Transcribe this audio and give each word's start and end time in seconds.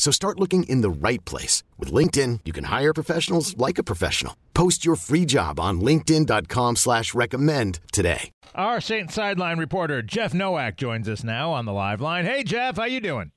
So 0.00 0.10
start 0.10 0.40
looking 0.40 0.62
in 0.62 0.80
the 0.80 0.88
right 0.88 1.22
place. 1.26 1.62
With 1.78 1.92
LinkedIn, 1.92 2.40
you 2.46 2.54
can 2.54 2.64
hire 2.64 2.94
professionals 2.94 3.54
like 3.58 3.76
a 3.76 3.82
professional. 3.82 4.34
Post 4.54 4.82
your 4.82 4.96
free 4.96 5.26
job 5.26 5.60
on 5.60 5.82
linkedin.com 5.82 6.76
slash 6.76 7.12
recommend 7.12 7.80
today. 7.92 8.30
Our 8.54 8.80
Saint 8.80 9.12
Sideline 9.12 9.58
reporter, 9.58 10.00
Jeff 10.00 10.32
Nowak, 10.32 10.78
joins 10.78 11.06
us 11.06 11.22
now 11.22 11.52
on 11.52 11.66
the 11.66 11.72
live 11.72 12.00
line. 12.00 12.24
Hey, 12.24 12.42
Jeff, 12.44 12.78
how 12.78 12.84
you 12.84 13.02
doing? 13.02 13.30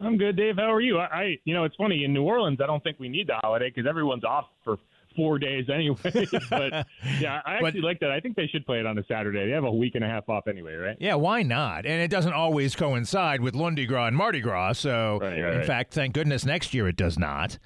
I'm 0.00 0.18
good, 0.18 0.36
Dave. 0.36 0.56
How 0.56 0.72
are 0.72 0.80
you? 0.80 0.98
I, 0.98 1.04
I 1.04 1.38
you 1.44 1.54
know, 1.54 1.62
it's 1.62 1.76
funny. 1.76 2.04
In 2.04 2.12
New 2.12 2.24
Orleans, 2.24 2.58
I 2.60 2.66
don't 2.66 2.82
think 2.82 2.98
we 2.98 3.08
need 3.08 3.28
the 3.28 3.36
holiday 3.36 3.70
because 3.72 3.88
everyone's 3.88 4.24
off 4.24 4.46
for 4.64 4.78
four 5.14 5.38
days 5.38 5.66
anyway. 5.72 5.96
but 6.50 6.86
yeah, 7.20 7.40
I 7.44 7.54
actually 7.54 7.80
but, 7.80 7.86
like 7.86 8.00
that. 8.00 8.10
I 8.10 8.20
think 8.20 8.36
they 8.36 8.46
should 8.46 8.66
play 8.66 8.78
it 8.78 8.86
on 8.86 8.98
a 8.98 9.04
Saturday. 9.06 9.46
They 9.46 9.52
have 9.52 9.64
a 9.64 9.72
week 9.72 9.94
and 9.94 10.04
a 10.04 10.08
half 10.08 10.28
off 10.28 10.46
anyway, 10.46 10.74
right? 10.74 10.96
Yeah, 11.00 11.14
why 11.14 11.42
not? 11.42 11.86
And 11.86 12.00
it 12.00 12.08
doesn't 12.08 12.32
always 12.32 12.76
coincide 12.76 13.40
with 13.40 13.54
Lundi 13.54 13.86
Gras 13.86 14.08
and 14.08 14.16
Mardi 14.16 14.40
Gras. 14.40 14.74
So, 14.74 15.18
right, 15.20 15.30
right, 15.30 15.38
in 15.38 15.58
right. 15.58 15.66
fact, 15.66 15.94
thank 15.94 16.14
goodness 16.14 16.44
next 16.44 16.74
year 16.74 16.88
it 16.88 16.96
does 16.96 17.18
not. 17.18 17.58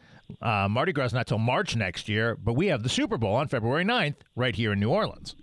Uh, 0.43 0.69
Mardi 0.69 0.93
Gras 0.93 1.07
is 1.07 1.15
not 1.15 1.27
till 1.27 1.39
March 1.39 1.75
next 1.75 2.09
year, 2.09 2.37
but 2.37 2.53
we 2.53 2.67
have 2.67 2.83
the 2.83 2.89
Super 2.89 3.17
Bowl 3.17 3.35
on 3.35 3.49
February 3.49 3.85
9th 3.85 4.17
right 4.37 4.55
here 4.55 4.73
in 4.73 4.81
New 4.81 4.91
Orleans. 4.91 5.35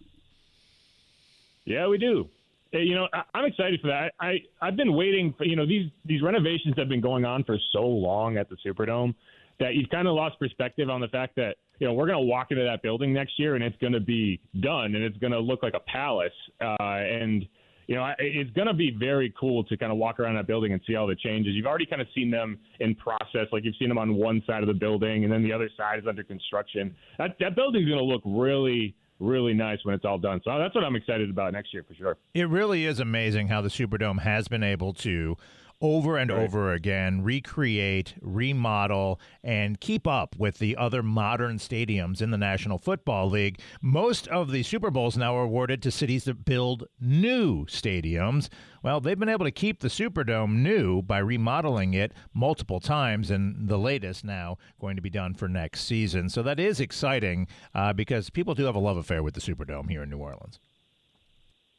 Yeah, 1.66 1.88
we 1.88 1.98
do. 1.98 2.30
Hey, 2.72 2.84
you 2.84 2.94
know, 2.94 3.08
I, 3.14 3.40
am 3.40 3.46
excited 3.46 3.82
for 3.82 3.88
that. 3.88 4.12
I, 4.20 4.26
I 4.28 4.38
I've 4.62 4.76
been 4.76 4.94
waiting 4.94 5.34
for 5.38 5.46
you 5.46 5.56
know 5.56 5.66
these 5.66 5.90
these 6.04 6.22
renovations 6.22 6.76
have 6.78 6.90
been 6.90 7.02
going 7.02 7.26
on 7.26 7.44
for 7.44 7.58
so 7.72 7.82
long 7.82 8.38
at 8.38 8.50
the 8.50 8.58
Superdome 8.66 9.16
that 9.60 9.76
you've 9.76 9.90
kind 9.90 10.08
of 10.08 10.16
lost 10.16 10.38
perspective 10.40 10.90
on 10.90 11.02
the 11.02 11.08
fact 11.08 11.36
that 11.38 11.56
you 11.80 11.88
know, 11.88 11.94
we're 11.94 12.08
going 12.08 12.20
to 12.20 12.26
walk 12.26 12.52
into 12.52 12.64
that 12.64 12.82
building 12.82 13.14
next 13.14 13.38
year 13.38 13.56
and 13.56 13.64
it's 13.64 13.78
going 13.78 13.94
to 13.94 14.00
be 14.00 14.40
done 14.62 14.96
and 14.96 15.04
it's 15.04 15.18
going 15.18 15.34
to 15.34 15.40
look 15.40 15.64
like 15.64 15.74
a 15.74 15.80
palace. 15.80 16.32
Uh, 16.62 16.76
and, 16.80 17.46
you 17.88 17.96
know, 17.96 18.14
it's 18.18 18.50
going 18.52 18.68
to 18.68 18.74
be 18.74 18.96
very 18.98 19.34
cool 19.40 19.64
to 19.66 19.78
kind 19.78 19.92
of 19.92 19.98
walk 19.98 20.20
around 20.20 20.36
that 20.36 20.48
building 20.48 20.74
and 20.74 20.82
see 20.88 20.96
all 20.96 21.08
the 21.08 21.16
changes. 21.16 21.54
You've 21.54 21.66
already 21.66 21.86
kind 21.86 22.02
of 22.02 22.08
seen 22.16 22.32
them 22.32 22.60
in 22.80 22.96
process, 22.96 23.48
like 23.52 23.64
you've 23.64 23.76
seen 23.78 23.90
them 23.90 23.98
on 23.98 24.16
one 24.16 24.42
side 24.48 24.64
of 24.64 24.68
the 24.68 24.74
building 24.74 25.24
and 25.24 25.32
then 25.32 25.44
the 25.44 25.54
other 25.54 25.70
side 25.78 26.00
is 26.00 26.06
under 26.08 26.24
construction. 26.24 26.96
That, 27.18 27.36
that 27.40 27.56
building's 27.56 27.88
going 27.88 28.00
to 28.00 28.06
look 28.06 28.22
really, 28.26 28.96
really 29.20 29.54
nice 29.54 29.80
when 29.84 29.96
it's 29.96 30.06
all 30.06 30.18
done. 30.18 30.42
So 30.44 30.58
that's 30.58 30.74
what 30.74 30.84
I'm 30.84 30.96
excited 30.96 31.30
about 31.30 31.54
next 31.54 31.74
year 31.74 31.84
for 31.88 31.94
sure. 31.94 32.18
It 32.34 32.50
really 32.50 32.86
is 32.86 33.00
amazing 33.00 33.48
how 33.48 33.62
the 33.62 33.70
Superdome 33.70 34.22
has 34.22 34.48
been 34.48 34.64
able 34.64 34.94
to 34.94 35.38
over 35.82 36.18
and 36.18 36.32
right. 36.32 36.40
over 36.40 36.74
again, 36.74 37.22
recreate, 37.22 38.16
remodel, 38.22 39.20
and 39.44 39.80
keep 39.80 40.08
up 40.08 40.36
with 40.38 40.60
the 40.60 40.76
other 40.78 41.04
modern 41.04 41.58
stadiums 41.58 42.22
in 42.22 42.32
the 42.32 42.38
National 42.38 42.78
Football 42.78 43.30
League. 43.30 43.60
Most 43.82 44.28
of 44.30 44.52
the 44.52 44.64
Super 44.64 44.90
Bowls 44.90 45.18
now 45.18 45.36
are 45.36 45.44
awarded 45.44 45.82
to 45.84 45.92
cities 45.92 46.26
that 46.26 46.46
build 46.46 46.86
new 47.00 47.66
stadiums. 47.66 48.50
Well, 48.84 49.02
they've 49.02 49.18
been 49.18 49.30
able 49.30 49.46
to 49.46 49.52
keep 49.52 49.80
the 49.80 49.88
Superdome 49.88 50.58
new 50.58 51.02
by 51.02 51.18
remodeling 51.18 51.94
it 51.94 52.14
multiple 52.34 52.80
times, 52.80 53.32
and 53.32 53.68
the 53.68 53.80
latest 53.80 54.24
now 54.24 54.58
going 54.80 54.96
to 54.96 55.02
be 55.02 55.10
done 55.10 55.34
for 55.34 55.48
next 55.48 55.86
season. 55.86 56.30
So 56.30 56.44
that 56.44 56.60
is 56.60 56.80
exciting 56.80 57.48
uh, 57.74 57.94
because 57.94 58.30
people 58.30 58.54
do 58.54 58.66
have 58.66 58.76
a 58.76 58.80
love 58.80 58.98
affair 58.98 59.24
with 59.24 59.34
the 59.34 59.42
Superdome 59.42 59.90
here 59.90 60.04
in 60.04 60.10
New 60.10 60.20
Orleans. 60.20 60.60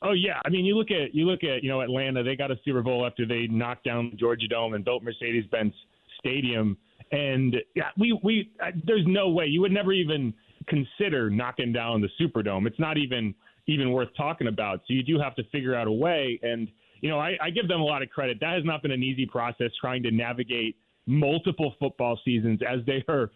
Oh 0.03 0.13
yeah, 0.13 0.41
I 0.45 0.51
mean 0.51 0.65
you 0.65 0.77
look 0.77 0.91
at 0.91 1.15
you 1.15 1.25
look 1.25 1.43
at 1.43 1.63
you 1.63 1.71
know 1.71 1.81
Atlanta. 1.81 2.23
They 2.23 2.37
got 2.37 2.51
a 2.51 2.57
Super 2.65 2.83
Bowl 2.83 3.07
after 3.07 3.27
they 3.27 3.47
knocked 3.47 3.85
down 3.85 4.11
the 4.11 4.17
Georgia 4.17 4.47
Dome 4.47 4.75
and 4.75 4.85
built 4.85 5.03
Mercedes-Benz 5.03 5.73
Stadium, 6.19 6.77
and 7.13 7.57
yeah, 7.75 7.89
we 7.99 8.19
we 8.23 8.51
uh, 8.63 8.73
there's 8.85 9.05
no 9.07 9.31
way 9.31 9.47
you 9.47 9.61
would 9.63 9.73
never 9.73 9.93
even 9.93 10.35
consider 10.69 11.31
knocking 11.31 11.73
down 11.73 12.01
the 12.01 12.09
Superdome. 12.21 12.67
It's 12.67 12.79
not 12.79 12.99
even 12.99 13.35
even 13.67 13.91
worth 13.91 14.09
talking 14.17 14.49
about. 14.49 14.81
So 14.87 14.95
you 14.95 15.03
do 15.03 15.19
have 15.19 15.35
to 15.37 15.45
figure 15.45 15.75
out 15.75 15.87
a 15.87 15.93
way. 15.93 16.39
And 16.43 16.69
you 17.01 17.09
know 17.09 17.19
I, 17.19 17.37
I 17.41 17.51
give 17.51 17.69
them 17.69 17.81
a 17.81 17.85
lot 17.85 18.03
of 18.03 18.11
credit. 18.11 18.39
That 18.41 18.55
has 18.55 18.65
not 18.65 18.83
been 18.83 18.91
an 18.91 19.03
easy 19.03 19.27
process 19.27 19.71
trying 19.81 20.03
to 20.03 20.11
navigate 20.11 20.77
multiple 21.07 21.75
football 21.79 22.19
seasons 22.25 22.61
as 22.69 22.81
they 22.85 23.05
are 23.09 23.31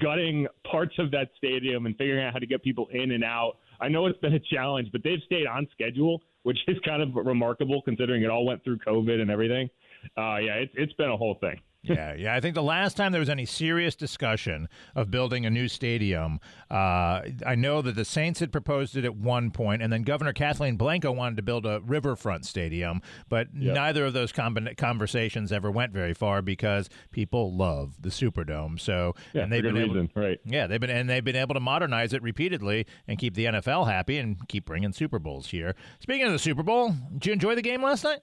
gutting 0.00 0.46
parts 0.70 0.94
of 0.98 1.10
that 1.10 1.28
stadium 1.36 1.86
and 1.86 1.96
figuring 1.96 2.24
out 2.24 2.32
how 2.32 2.38
to 2.38 2.46
get 2.46 2.62
people 2.62 2.88
in 2.92 3.12
and 3.12 3.22
out 3.22 3.58
I 3.80 3.88
know 3.88 4.06
it's 4.06 4.18
been 4.18 4.34
a 4.34 4.40
challenge, 4.40 4.88
but 4.92 5.02
they've 5.02 5.20
stayed 5.26 5.46
on 5.46 5.66
schedule, 5.72 6.22
which 6.42 6.58
is 6.68 6.76
kind 6.84 7.02
of 7.02 7.14
remarkable 7.14 7.82
considering 7.82 8.22
it 8.22 8.30
all 8.30 8.44
went 8.44 8.62
through 8.64 8.78
COVID 8.78 9.20
and 9.20 9.30
everything. 9.30 9.68
Uh, 10.16 10.36
yeah, 10.38 10.54
it's 10.54 10.72
it's 10.76 10.92
been 10.94 11.10
a 11.10 11.16
whole 11.16 11.36
thing 11.40 11.60
yeah, 11.82 12.14
yeah. 12.14 12.34
I 12.34 12.40
think 12.40 12.54
the 12.54 12.62
last 12.62 12.96
time 12.96 13.12
there 13.12 13.20
was 13.20 13.30
any 13.30 13.46
serious 13.46 13.94
discussion 13.94 14.68
of 14.94 15.10
building 15.10 15.46
a 15.46 15.50
new 15.50 15.66
stadium, 15.68 16.40
uh, 16.70 17.22
I 17.46 17.54
know 17.56 17.80
that 17.82 17.94
the 17.94 18.04
Saints 18.04 18.40
had 18.40 18.52
proposed 18.52 18.96
it 18.96 19.04
at 19.04 19.16
one 19.16 19.50
point, 19.50 19.82
and 19.82 19.92
then 19.92 20.02
Governor 20.02 20.32
Kathleen 20.32 20.76
Blanco 20.76 21.10
wanted 21.10 21.36
to 21.36 21.42
build 21.42 21.64
a 21.64 21.80
riverfront 21.80 22.44
stadium, 22.44 23.00
but 23.28 23.48
yep. 23.54 23.74
neither 23.74 24.04
of 24.04 24.12
those 24.12 24.32
conversations 24.32 25.52
ever 25.52 25.70
went 25.70 25.92
very 25.92 26.14
far 26.14 26.42
because 26.42 26.90
people 27.12 27.56
love 27.56 27.94
the 28.00 28.10
Superdome. 28.10 28.78
So, 28.78 29.14
yeah, 29.32 29.42
and 29.42 29.52
they've 29.52 29.62
been 29.62 29.76
able, 29.76 29.94
reason, 29.94 30.10
right? 30.14 30.38
Yeah, 30.44 30.66
they've 30.66 30.80
been 30.80 30.90
and 30.90 31.08
they've 31.08 31.24
been 31.24 31.36
able 31.36 31.54
to 31.54 31.60
modernize 31.60 32.12
it 32.12 32.22
repeatedly 32.22 32.86
and 33.08 33.18
keep 33.18 33.34
the 33.34 33.46
NFL 33.46 33.88
happy 33.90 34.18
and 34.18 34.36
keep 34.48 34.66
bringing 34.66 34.92
Super 34.92 35.18
Bowls 35.18 35.48
here. 35.48 35.74
Speaking 36.00 36.26
of 36.26 36.32
the 36.32 36.38
Super 36.38 36.62
Bowl, 36.62 36.94
did 37.14 37.26
you 37.26 37.32
enjoy 37.32 37.54
the 37.54 37.62
game 37.62 37.82
last 37.82 38.04
night? 38.04 38.20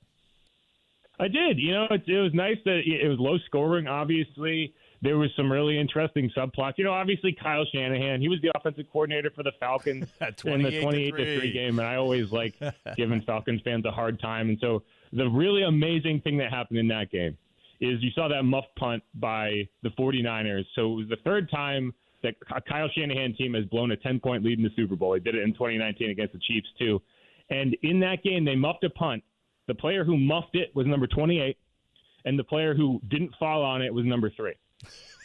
I 1.20 1.28
did. 1.28 1.58
You 1.58 1.74
know, 1.74 1.88
it, 1.90 2.04
it 2.08 2.20
was 2.20 2.34
nice 2.34 2.58
that 2.66 2.82
it 2.86 3.08
was 3.08 3.20
low 3.20 3.38
scoring. 3.48 3.88
Obviously, 3.88 4.74
there 5.02 5.18
was 5.18 5.30
some 5.36 5.52
really 5.52 5.80
interesting 5.80 6.30
subplots. 6.36 6.74
You 6.78 6.84
know, 6.84 6.94
obviously 6.94 7.34
Kyle 7.34 7.66
Shanahan, 7.72 8.22
he 8.22 8.30
was 8.30 8.40
the 8.42 8.52
offensive 8.56 8.86
coordinator 8.92 9.32
for 9.32 9.44
the 9.44 9.52
Falcons 9.60 10.08
in 10.46 10.62
the 10.62 10.82
28 10.82 11.16
to 11.16 11.40
3 11.40 11.52
game, 11.52 11.80
and 11.80 11.88
I 11.88 11.96
always 11.96 12.32
like 12.32 12.56
giving 12.96 13.22
Falcons 13.22 13.62
fans 13.64 13.86
a 13.86 13.92
hard 13.92 14.20
time. 14.20 14.50
And 14.50 14.58
so 14.60 14.84
the 15.14 15.28
really 15.28 15.64
amazing 15.64 16.22
thing 16.22 16.38
that 16.38 16.52
happened 16.52 16.80
in 16.80 16.88
that 16.90 17.12
game 17.12 17.38
is 17.80 18.02
you 18.02 18.12
saw 18.12 18.28
that 18.28 18.44
muff 18.44 18.66
punt 18.78 19.04
by 19.16 19.68
the 19.84 19.90
49ers. 19.90 20.66
So 20.76 20.94
it 20.94 20.96
was 20.96 21.10
the 21.10 21.18
third 21.24 21.50
time 21.52 21.94
that 22.24 22.36
Kyle 22.68 22.90
Shanahan 22.96 23.36
team 23.36 23.54
has 23.54 23.66
blown 23.66 23.92
a 23.92 23.98
10 23.98 24.20
point 24.20 24.44
lead 24.44 24.58
in 24.58 24.64
the 24.64 24.72
Super 24.76 24.96
Bowl. 24.96 25.14
He 25.14 25.20
did 25.20 25.36
it 25.36 25.44
in 25.44 25.54
2019 25.54 26.10
against 26.10 26.34
the 26.34 26.40
Chiefs 26.40 26.68
too. 26.80 27.02
And 27.50 27.78
in 27.84 28.00
that 28.02 28.24
game, 28.24 28.44
they 28.44 28.56
muffed 28.56 28.84
a 28.84 28.90
punt 28.90 29.24
the 29.68 29.76
player 29.76 30.04
who 30.04 30.18
muffed 30.18 30.56
it 30.56 30.76
was 30.76 30.88
number 30.88 31.08
28, 31.08 31.58
and 32.26 32.40
the 32.40 32.44
player 32.44 32.74
who 32.74 33.02
didn't 33.08 33.34
fall 33.40 33.64
on 33.64 33.82
it 33.82 33.94
was 33.94 34.06
number 34.06 34.30
three. 34.30 34.54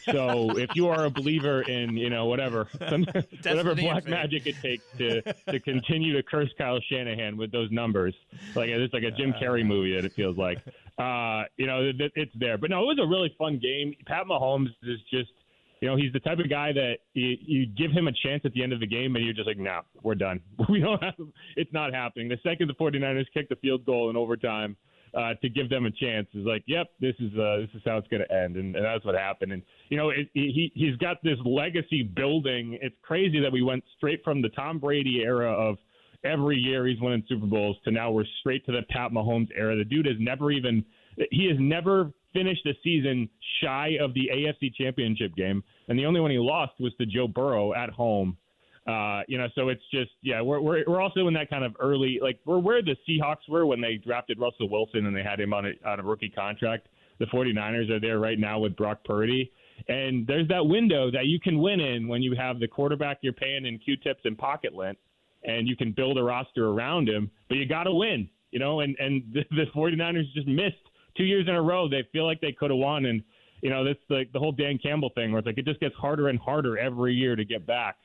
So 0.05 0.49
if 0.57 0.75
you 0.75 0.87
are 0.89 1.05
a 1.05 1.09
believer 1.09 1.61
in 1.61 1.95
you 1.95 2.09
know 2.09 2.25
whatever 2.25 2.67
some, 2.89 3.05
whatever 3.43 3.75
black 3.75 4.05
magic 4.07 4.45
it 4.47 4.55
takes 4.61 4.83
to 4.97 5.21
to 5.21 5.59
continue 5.59 6.13
to 6.13 6.23
curse 6.23 6.49
Kyle 6.57 6.79
Shanahan 6.89 7.37
with 7.37 7.51
those 7.51 7.71
numbers, 7.71 8.13
like 8.55 8.69
it's 8.69 8.93
like 8.93 9.03
a 9.03 9.11
Jim 9.11 9.33
Carrey 9.33 9.65
movie 9.65 9.95
that 9.95 10.05
it 10.05 10.13
feels 10.13 10.37
like. 10.37 10.59
Uh, 10.97 11.43
you 11.57 11.65
know, 11.65 11.81
it, 11.81 12.11
it's 12.15 12.31
there. 12.35 12.57
But 12.57 12.69
no, 12.69 12.83
it 12.83 12.85
was 12.85 12.99
a 13.01 13.07
really 13.07 13.33
fun 13.37 13.59
game. 13.59 13.95
Pat 14.05 14.25
Mahomes 14.27 14.69
is 14.83 14.99
just 15.11 15.31
you 15.83 15.89
know, 15.89 15.97
he's 15.97 16.13
the 16.13 16.19
type 16.21 16.39
of 16.39 16.49
guy 16.49 16.71
that 16.71 16.99
you, 17.13 17.35
you 17.41 17.65
give 17.65 17.91
him 17.91 18.07
a 18.07 18.13
chance 18.23 18.43
at 18.45 18.53
the 18.53 18.63
end 18.63 18.71
of 18.71 18.79
the 18.79 18.87
game 18.87 19.17
and 19.17 19.25
you're 19.25 19.33
just 19.33 19.47
like, 19.47 19.57
nah, 19.57 19.81
we're 20.01 20.15
done. 20.15 20.39
We 20.69 20.79
don't 20.79 21.03
have, 21.03 21.15
it's 21.57 21.73
not 21.73 21.93
happening. 21.93 22.29
The 22.29 22.37
second 22.41 22.69
the 22.69 22.73
49ers 22.75 23.25
kick 23.33 23.49
the 23.49 23.57
field 23.57 23.85
goal 23.85 24.09
in 24.09 24.15
overtime 24.15 24.77
uh, 25.13 25.33
to 25.41 25.49
give 25.49 25.69
them 25.69 25.85
a 25.85 25.91
chance 25.91 26.29
is 26.35 26.45
like, 26.45 26.63
yep, 26.67 26.87
this 27.01 27.15
is 27.19 27.33
uh, 27.33 27.57
this 27.57 27.69
is 27.75 27.81
how 27.85 27.97
it's 27.97 28.07
going 28.07 28.23
to 28.25 28.33
end, 28.33 28.55
and, 28.55 28.77
and 28.77 28.85
that's 28.85 29.03
what 29.03 29.13
happened. 29.13 29.51
And 29.51 29.61
you 29.89 29.97
know, 29.97 30.09
it, 30.09 30.29
he 30.33 30.71
he's 30.73 30.95
got 30.97 31.17
this 31.21 31.37
legacy 31.45 32.01
building. 32.01 32.79
It's 32.81 32.95
crazy 33.01 33.41
that 33.41 33.51
we 33.51 33.61
went 33.61 33.83
straight 33.97 34.23
from 34.23 34.41
the 34.41 34.49
Tom 34.49 34.79
Brady 34.79 35.21
era 35.21 35.51
of 35.51 35.75
every 36.23 36.55
year 36.55 36.87
he's 36.87 36.99
winning 37.01 37.23
Super 37.27 37.45
Bowls 37.45 37.75
to 37.83 37.91
now 37.91 38.09
we're 38.09 38.23
straight 38.39 38.65
to 38.67 38.71
the 38.71 38.83
Pat 38.89 39.11
Mahomes 39.11 39.49
era. 39.53 39.75
The 39.75 39.83
dude 39.83 40.05
has 40.05 40.15
never 40.17 40.49
even 40.49 40.85
he 41.31 41.47
has 41.47 41.57
never 41.59 42.11
finished 42.33 42.65
a 42.65 42.73
season 42.83 43.29
shy 43.61 43.97
of 44.01 44.13
the 44.13 44.29
AFC 44.33 44.73
Championship 44.73 45.35
game, 45.35 45.63
and 45.87 45.97
the 45.97 46.05
only 46.05 46.19
one 46.19 46.31
he 46.31 46.37
lost 46.37 46.73
was 46.79 46.93
to 46.99 47.05
Joe 47.05 47.27
Burrow 47.27 47.73
at 47.73 47.89
home. 47.89 48.37
Uh, 48.85 49.21
you 49.27 49.37
know, 49.37 49.47
so 49.55 49.69
it's 49.69 49.83
just 49.91 50.11
yeah, 50.21 50.41
we're 50.41 50.59
we're 50.59 50.83
we're 50.85 51.01
also 51.01 51.27
in 51.27 51.33
that 51.35 51.49
kind 51.49 51.63
of 51.63 51.73
early 51.79 52.19
like 52.21 52.39
we're 52.45 52.59
where 52.59 52.81
the 52.81 52.97
Seahawks 53.07 53.47
were 53.47 53.65
when 53.65 53.79
they 53.79 53.95
drafted 53.95 54.39
Russell 54.39 54.69
Wilson 54.69 55.05
and 55.05 55.15
they 55.15 55.23
had 55.23 55.39
him 55.39 55.53
on 55.53 55.65
a 55.65 55.71
on 55.87 55.99
a 55.99 56.03
rookie 56.03 56.29
contract. 56.29 56.87
The 57.19 57.25
49ers 57.27 57.89
are 57.91 57.99
there 57.99 58.19
right 58.19 58.39
now 58.39 58.59
with 58.59 58.75
Brock 58.75 59.03
Purdy. 59.05 59.51
And 59.87 60.25
there's 60.27 60.47
that 60.49 60.65
window 60.65 61.11
that 61.11 61.25
you 61.25 61.39
can 61.39 61.59
win 61.59 61.79
in 61.79 62.07
when 62.07 62.21
you 62.21 62.35
have 62.35 62.59
the 62.59 62.67
quarterback 62.67 63.19
you're 63.21 63.33
paying 63.33 63.65
in 63.65 63.79
Q-tips 63.79 64.21
and 64.23 64.37
pocket 64.37 64.73
lint, 64.73 64.97
and 65.43 65.67
you 65.67 65.75
can 65.75 65.91
build 65.91 66.17
a 66.17 66.23
roster 66.23 66.69
around 66.69 67.07
him. 67.07 67.29
But 67.49 67.57
you 67.57 67.67
got 67.67 67.83
to 67.83 67.93
win, 67.93 68.29
you 68.51 68.59
know. 68.59 68.81
And 68.81 68.95
and 68.99 69.23
the, 69.33 69.43
the 69.51 69.65
49ers 69.75 70.31
just 70.33 70.47
missed 70.47 70.75
two 71.15 71.23
years 71.23 71.47
in 71.47 71.55
a 71.55 71.61
row. 71.61 71.87
They 71.87 72.07
feel 72.11 72.25
like 72.25 72.41
they 72.41 72.51
could 72.51 72.71
have 72.71 72.79
won, 72.79 73.05
and 73.05 73.23
you 73.61 73.69
know 73.69 73.83
this 73.83 73.97
like 74.09 74.31
the 74.33 74.39
whole 74.39 74.51
Dan 74.51 74.77
Campbell 74.77 75.11
thing, 75.15 75.31
where 75.31 75.39
it's 75.39 75.45
like 75.45 75.57
it 75.57 75.65
just 75.65 75.79
gets 75.79 75.95
harder 75.95 76.29
and 76.29 76.39
harder 76.39 76.77
every 76.77 77.13
year 77.13 77.35
to 77.35 77.45
get 77.45 77.65
back. 77.65 77.97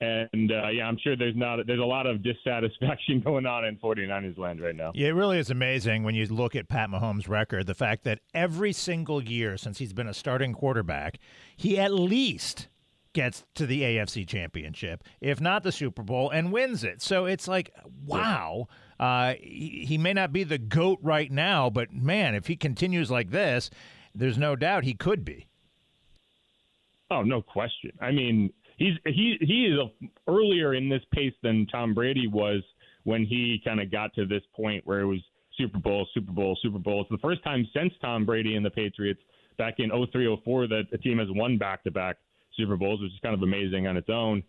And 0.00 0.50
uh, 0.50 0.68
yeah, 0.68 0.86
I'm 0.86 0.98
sure 1.02 1.16
there's 1.16 1.36
not 1.36 1.66
there's 1.66 1.80
a 1.80 1.84
lot 1.84 2.06
of 2.06 2.22
dissatisfaction 2.22 3.20
going 3.24 3.46
on 3.46 3.64
in 3.64 3.76
49ers 3.76 4.36
land 4.36 4.60
right 4.60 4.74
now. 4.74 4.92
Yeah, 4.94 5.08
it 5.08 5.12
really 5.12 5.38
is 5.38 5.50
amazing 5.50 6.02
when 6.02 6.14
you 6.14 6.26
look 6.26 6.56
at 6.56 6.68
Pat 6.68 6.90
Mahomes' 6.90 7.28
record. 7.28 7.66
The 7.66 7.74
fact 7.74 8.04
that 8.04 8.20
every 8.34 8.72
single 8.72 9.22
year 9.22 9.56
since 9.56 9.78
he's 9.78 9.92
been 9.92 10.08
a 10.08 10.14
starting 10.14 10.52
quarterback, 10.52 11.18
he 11.56 11.78
at 11.78 11.94
least 11.94 12.68
gets 13.14 13.44
to 13.54 13.66
the 13.66 13.82
AFC 13.82 14.28
Championship, 14.28 15.02
if 15.20 15.40
not 15.40 15.62
the 15.62 15.72
Super 15.72 16.02
Bowl, 16.02 16.28
and 16.28 16.52
wins 16.52 16.84
it. 16.84 17.00
So 17.00 17.24
it's 17.24 17.48
like, 17.48 17.70
wow. 18.04 18.68
Uh, 19.00 19.34
he, 19.40 19.84
he 19.88 19.98
may 19.98 20.12
not 20.12 20.32
be 20.32 20.44
the 20.44 20.58
GOAT 20.58 20.98
right 21.02 21.30
now, 21.30 21.70
but 21.70 21.92
man, 21.92 22.34
if 22.34 22.46
he 22.46 22.56
continues 22.56 23.10
like 23.10 23.30
this, 23.30 23.70
there's 24.14 24.38
no 24.38 24.54
doubt 24.54 24.84
he 24.84 24.94
could 24.94 25.24
be. 25.24 25.46
Oh, 27.10 27.22
no 27.22 27.40
question. 27.40 27.92
I 28.00 28.10
mean, 28.10 28.52
he's 28.76 28.94
he 29.04 29.36
he 29.40 29.66
is 29.66 29.78
a, 29.78 30.30
earlier 30.30 30.74
in 30.74 30.88
this 30.88 31.02
pace 31.12 31.34
than 31.42 31.66
Tom 31.66 31.94
Brady 31.94 32.26
was 32.26 32.62
when 33.04 33.24
he 33.24 33.60
kind 33.64 33.80
of 33.80 33.90
got 33.90 34.14
to 34.14 34.26
this 34.26 34.42
point 34.54 34.86
where 34.86 35.00
it 35.00 35.06
was 35.06 35.20
Super 35.56 35.78
Bowl, 35.78 36.06
Super 36.14 36.32
Bowl, 36.32 36.58
Super 36.62 36.78
Bowl. 36.78 37.02
It's 37.02 37.10
the 37.10 37.18
first 37.18 37.42
time 37.44 37.68
since 37.74 37.92
Tom 38.00 38.24
Brady 38.24 38.56
and 38.56 38.64
the 38.64 38.70
Patriots 38.70 39.20
back 39.58 39.74
in 39.78 39.90
03, 39.90 40.40
04 40.44 40.66
that 40.68 40.84
a 40.92 40.98
team 40.98 41.18
has 41.18 41.28
won 41.30 41.58
back-to-back 41.58 42.16
Super 42.56 42.76
Bowls, 42.76 43.00
which 43.00 43.12
is 43.12 43.18
kind 43.22 43.34
of 43.34 43.42
amazing 43.42 43.86
on 43.86 43.96
its 43.96 44.08
own. 44.10 44.42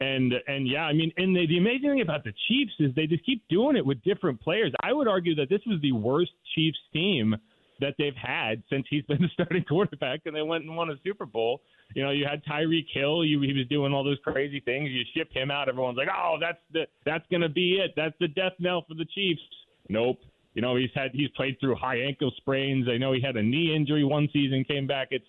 And 0.00 0.32
and 0.46 0.68
yeah, 0.68 0.84
I 0.84 0.92
mean, 0.92 1.12
and 1.16 1.34
the, 1.34 1.46
the 1.46 1.58
amazing 1.58 1.90
thing 1.90 2.00
about 2.00 2.24
the 2.24 2.32
Chiefs 2.48 2.72
is 2.78 2.94
they 2.94 3.06
just 3.06 3.24
keep 3.24 3.42
doing 3.48 3.76
it 3.76 3.84
with 3.84 4.02
different 4.02 4.40
players. 4.40 4.72
I 4.82 4.92
would 4.92 5.08
argue 5.08 5.34
that 5.36 5.48
this 5.48 5.60
was 5.66 5.80
the 5.80 5.92
worst 5.92 6.32
Chiefs 6.54 6.78
team 6.92 7.36
that 7.80 7.94
they've 7.98 8.14
had 8.14 8.62
since 8.70 8.86
he's 8.88 9.04
been 9.04 9.18
the 9.20 9.28
starting 9.32 9.64
quarterback, 9.64 10.20
and 10.26 10.34
they 10.34 10.42
went 10.42 10.64
and 10.64 10.76
won 10.76 10.90
a 10.90 10.94
Super 11.04 11.26
Bowl. 11.26 11.60
You 11.94 12.02
know, 12.02 12.10
you 12.10 12.26
had 12.26 12.42
Tyreek 12.44 12.86
Hill. 12.92 13.24
You, 13.24 13.40
he 13.42 13.52
was 13.52 13.66
doing 13.68 13.92
all 13.92 14.02
those 14.02 14.18
crazy 14.24 14.60
things. 14.60 14.88
You 14.90 15.02
ship 15.14 15.30
him 15.32 15.50
out. 15.50 15.68
Everyone's 15.68 15.98
like, 15.98 16.08
oh, 16.08 16.36
that's 16.40 16.58
the 16.72 16.86
that's 17.04 17.24
to 17.28 17.48
be 17.48 17.80
it. 17.84 17.92
That's 17.96 18.14
the 18.20 18.28
death 18.28 18.52
knell 18.58 18.84
for 18.88 18.94
the 18.94 19.06
Chiefs. 19.14 19.42
Nope. 19.88 20.18
You 20.54 20.62
know, 20.62 20.76
he's 20.76 20.90
had 20.94 21.10
he's 21.12 21.30
played 21.30 21.58
through 21.60 21.76
high 21.76 21.98
ankle 22.00 22.32
sprains. 22.38 22.86
I 22.88 22.98
know 22.98 23.12
he 23.12 23.20
had 23.20 23.36
a 23.36 23.42
knee 23.42 23.74
injury 23.74 24.04
one 24.04 24.28
season, 24.32 24.64
came 24.64 24.86
back. 24.86 25.08
It's 25.10 25.26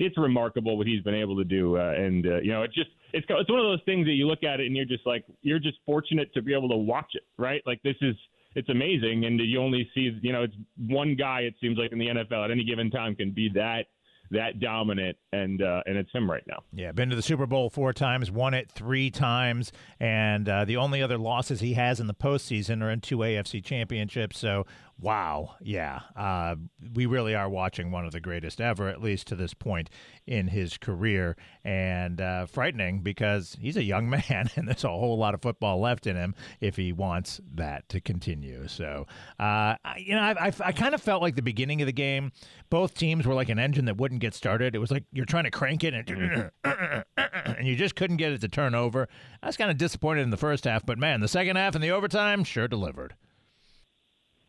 it's 0.00 0.16
remarkable 0.18 0.76
what 0.76 0.86
he's 0.86 1.02
been 1.02 1.14
able 1.14 1.36
to 1.36 1.44
do, 1.44 1.76
uh, 1.76 1.92
and 1.96 2.26
uh, 2.26 2.40
you 2.40 2.52
know, 2.52 2.62
it's 2.62 2.74
just 2.74 2.90
it's 3.12 3.26
it's 3.28 3.50
one 3.50 3.60
of 3.60 3.66
those 3.66 3.82
things 3.84 4.06
that 4.06 4.12
you 4.12 4.26
look 4.26 4.42
at 4.42 4.60
it 4.60 4.66
and 4.66 4.76
you're 4.76 4.86
just 4.86 5.06
like 5.06 5.24
you're 5.42 5.58
just 5.58 5.78
fortunate 5.86 6.32
to 6.34 6.42
be 6.42 6.54
able 6.54 6.68
to 6.68 6.76
watch 6.76 7.10
it, 7.14 7.24
right? 7.38 7.62
Like 7.66 7.82
this 7.82 7.96
is 8.00 8.14
it's 8.54 8.68
amazing, 8.68 9.24
and 9.26 9.38
you 9.38 9.60
only 9.60 9.88
see 9.94 10.10
you 10.22 10.32
know 10.32 10.42
it's 10.42 10.54
one 10.88 11.14
guy. 11.16 11.40
It 11.40 11.54
seems 11.60 11.78
like 11.78 11.92
in 11.92 11.98
the 11.98 12.06
NFL 12.06 12.44
at 12.44 12.50
any 12.50 12.64
given 12.64 12.90
time 12.90 13.14
can 13.14 13.30
be 13.30 13.50
that 13.54 13.86
that 14.30 14.60
dominant, 14.60 15.16
and 15.32 15.60
uh, 15.60 15.82
and 15.86 15.96
it's 15.96 16.10
him 16.12 16.30
right 16.30 16.42
now. 16.46 16.62
Yeah, 16.72 16.92
been 16.92 17.10
to 17.10 17.16
the 17.16 17.22
Super 17.22 17.46
Bowl 17.46 17.68
four 17.68 17.92
times, 17.92 18.30
won 18.30 18.54
it 18.54 18.70
three 18.70 19.10
times, 19.10 19.72
and 19.98 20.48
uh, 20.48 20.64
the 20.64 20.76
only 20.76 21.02
other 21.02 21.18
losses 21.18 21.60
he 21.60 21.74
has 21.74 22.00
in 22.00 22.06
the 22.06 22.14
postseason 22.14 22.82
are 22.82 22.90
in 22.90 23.00
two 23.00 23.18
AFC 23.18 23.62
championships. 23.62 24.38
So 24.38 24.66
Wow. 25.00 25.54
Yeah. 25.62 26.00
Uh, 26.14 26.56
we 26.94 27.06
really 27.06 27.34
are 27.34 27.48
watching 27.48 27.90
one 27.90 28.04
of 28.04 28.12
the 28.12 28.20
greatest 28.20 28.60
ever, 28.60 28.88
at 28.88 29.00
least 29.00 29.28
to 29.28 29.34
this 29.34 29.54
point 29.54 29.88
in 30.26 30.48
his 30.48 30.76
career. 30.76 31.36
And 31.64 32.20
uh, 32.20 32.46
frightening 32.46 33.00
because 33.00 33.56
he's 33.60 33.76
a 33.76 33.82
young 33.82 34.10
man 34.28 34.50
and 34.56 34.68
there's 34.68 34.84
a 34.84 34.88
whole 34.88 35.16
lot 35.16 35.34
of 35.34 35.40
football 35.40 35.80
left 35.80 36.06
in 36.06 36.16
him 36.16 36.34
if 36.60 36.76
he 36.76 36.92
wants 36.92 37.40
that 37.54 37.88
to 37.90 38.00
continue. 38.00 38.68
So, 38.68 39.06
uh, 39.38 39.76
you 39.96 40.14
know, 40.14 40.20
I, 40.20 40.48
I, 40.48 40.52
I 40.66 40.72
kind 40.72 40.94
of 40.94 41.00
felt 41.00 41.22
like 41.22 41.34
the 41.34 41.42
beginning 41.42 41.80
of 41.80 41.86
the 41.86 41.92
game, 41.92 42.32
both 42.68 42.94
teams 42.94 43.26
were 43.26 43.34
like 43.34 43.48
an 43.48 43.58
engine 43.58 43.86
that 43.86 43.96
wouldn't 43.96 44.20
get 44.20 44.34
started. 44.34 44.74
It 44.74 44.78
was 44.78 44.90
like 44.90 45.04
you're 45.12 45.24
trying 45.24 45.44
to 45.44 45.50
crank 45.50 45.82
it 45.82 45.94
and, 45.94 46.50
and 47.14 47.66
you 47.66 47.74
just 47.74 47.96
couldn't 47.96 48.18
get 48.18 48.32
it 48.32 48.42
to 48.42 48.48
turn 48.48 48.74
over. 48.74 49.08
I 49.42 49.46
was 49.46 49.56
kind 49.56 49.70
of 49.70 49.78
disappointed 49.78 50.22
in 50.22 50.30
the 50.30 50.36
first 50.36 50.64
half, 50.64 50.84
but 50.84 50.98
man, 50.98 51.20
the 51.20 51.28
second 51.28 51.56
half 51.56 51.74
and 51.74 51.82
the 51.82 51.90
overtime 51.90 52.44
sure 52.44 52.68
delivered. 52.68 53.14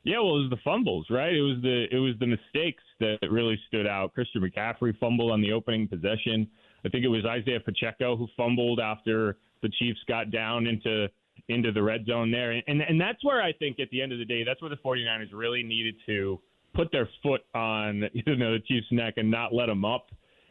Yeah, 0.04 0.20
well, 0.20 0.38
it 0.38 0.42
was 0.44 0.50
the 0.50 0.58
fumbles, 0.64 1.06
right? 1.10 1.34
It 1.34 1.42
was 1.42 1.62
the 1.62 1.86
it 1.92 2.00
was 2.00 2.16
the 2.20 2.26
mistakes 2.26 2.84
that 3.00 3.20
really 3.30 3.60
stood 3.68 3.86
out. 3.86 4.14
Christian 4.14 4.42
McCaffrey 4.42 4.98
fumbled 4.98 5.32
on 5.32 5.42
the 5.42 5.52
opening 5.52 5.88
possession. 5.88 6.48
I 6.84 6.90
think 6.90 7.06
it 7.06 7.08
was 7.08 7.24
Isaiah 7.26 7.60
Pacheco 7.60 8.16
who 8.16 8.28
fumbled 8.36 8.80
after 8.80 9.38
the 9.62 9.70
Chiefs 9.78 10.00
got 10.08 10.32
down 10.32 10.66
into 10.66 11.08
into 11.50 11.72
the 11.72 11.84
red 11.84 12.06
zone 12.06 12.32
there. 12.32 12.52
And 12.52 12.82
and 12.82 13.00
that's 13.00 13.24
where 13.24 13.42
I 13.42 13.54
think 13.54 13.80
at 13.80 13.90
the 13.92 14.02
end 14.02 14.12
of 14.12 14.18
the 14.18 14.26
day, 14.26 14.44
that's 14.44 14.62
where 14.62 14.70
the 14.70 14.78
49ers 14.78 15.30
really 15.34 15.62
needed 15.62 15.96
to 16.08 16.40
put 16.74 16.92
their 16.92 17.08
foot 17.22 17.42
on 17.54 18.04
you 18.14 18.36
know 18.36 18.54
the 18.54 18.60
Chiefs' 18.68 18.88
neck 18.92 19.16
and 19.18 19.30
not 19.30 19.54
let 19.54 19.68
them 19.68 19.86
up. 19.86 20.08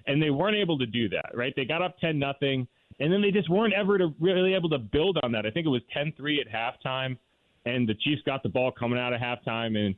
And 0.06 0.22
they 0.22 0.30
weren't 0.30 0.56
able 0.56 0.78
to 0.78 0.86
do 0.86 1.08
that, 1.10 1.30
right? 1.34 1.52
They 1.56 1.64
got 1.64 1.82
up 1.82 1.98
10 1.98 2.18
nothing, 2.18 2.66
and 3.00 3.12
then 3.12 3.20
they 3.20 3.30
just 3.30 3.50
weren't 3.50 3.74
ever 3.74 3.98
to 3.98 4.14
really 4.18 4.54
able 4.54 4.70
to 4.70 4.78
build 4.78 5.18
on 5.22 5.30
that. 5.32 5.44
I 5.44 5.50
think 5.50 5.66
it 5.66 5.70
was 5.70 5.82
10-3 5.94 6.38
at 6.40 6.48
halftime 6.48 7.18
and 7.66 7.88
the 7.88 7.94
Chiefs 7.94 8.22
got 8.24 8.42
the 8.42 8.48
ball 8.48 8.72
coming 8.72 8.98
out 8.98 9.12
of 9.12 9.20
halftime. 9.20 9.76
And 9.76 9.94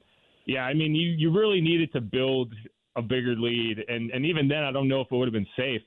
yeah, 0.47 0.63
I 0.63 0.75
mean, 0.75 0.95
you 0.95 1.11
you 1.11 1.31
really 1.31 1.61
needed 1.61 1.93
to 1.93 2.01
build 2.01 2.53
a 2.97 3.03
bigger 3.03 3.35
lead, 3.37 3.85
and 3.89 4.11
and 4.11 4.27
even 4.27 4.49
then, 4.49 4.63
I 4.65 4.73
don't 4.73 4.89
know 4.89 5.01
if 5.01 5.09
it 5.11 5.17
would 5.17 5.27
have 5.27 5.33
been 5.33 5.47
safe. 5.57 5.83